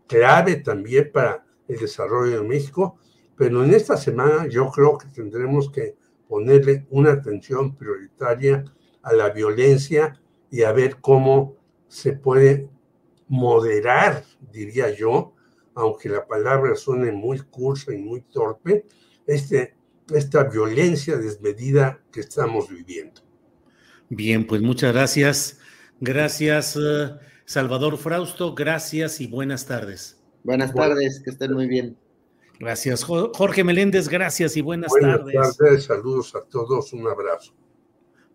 clave 0.06 0.56
también 0.56 1.10
para 1.12 1.44
el 1.68 1.78
desarrollo 1.78 2.40
de 2.40 2.48
México, 2.48 2.96
pero 3.36 3.62
en 3.62 3.74
esta 3.74 3.98
semana 3.98 4.46
yo 4.46 4.70
creo 4.70 4.96
que 4.96 5.08
tendremos 5.08 5.70
que 5.70 5.94
ponerle 6.26 6.86
una 6.88 7.12
atención 7.12 7.76
prioritaria 7.76 8.64
a 9.02 9.12
la 9.12 9.28
violencia 9.28 10.18
y 10.50 10.62
a 10.62 10.72
ver 10.72 10.96
cómo 11.02 11.54
se 11.86 12.14
puede 12.14 12.70
moderar, 13.28 14.24
diría 14.52 14.94
yo, 14.94 15.34
aunque 15.74 16.08
la 16.08 16.26
palabra 16.26 16.74
suene 16.74 17.12
muy 17.12 17.40
cursa 17.40 17.94
y 17.94 17.98
muy 17.98 18.22
torpe, 18.22 18.86
este, 19.26 19.76
esta 20.12 20.44
violencia 20.44 21.16
desmedida 21.16 22.00
que 22.10 22.20
estamos 22.20 22.68
viviendo. 22.68 23.20
Bien, 24.08 24.46
pues 24.46 24.62
muchas 24.62 24.92
gracias. 24.92 25.60
Gracias, 26.00 26.76
eh, 26.76 27.10
Salvador 27.44 27.98
Frausto. 27.98 28.54
Gracias 28.54 29.20
y 29.20 29.26
buenas 29.26 29.66
tardes. 29.66 30.20
Buenas 30.42 30.72
tardes, 30.74 31.20
que 31.22 31.30
estén 31.30 31.52
muy 31.52 31.66
bien. 31.66 31.96
Gracias, 32.58 33.04
Jorge 33.04 33.62
Meléndez. 33.62 34.08
Gracias 34.08 34.56
y 34.56 34.62
buenas, 34.62 34.90
buenas 34.90 35.18
tardes. 35.18 35.56
tardes. 35.56 35.84
Saludos 35.84 36.34
a 36.34 36.42
todos. 36.42 36.92
Un 36.92 37.06
abrazo. 37.06 37.52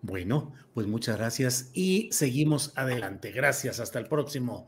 Bueno, 0.03 0.51
pues 0.73 0.85
muchas 0.85 1.17
gracias 1.17 1.71
y 1.73 2.09
seguimos 2.11 2.73
adelante. 2.75 3.31
Gracias. 3.31 3.79
Hasta 3.79 3.99
el 3.99 4.07
próximo. 4.07 4.67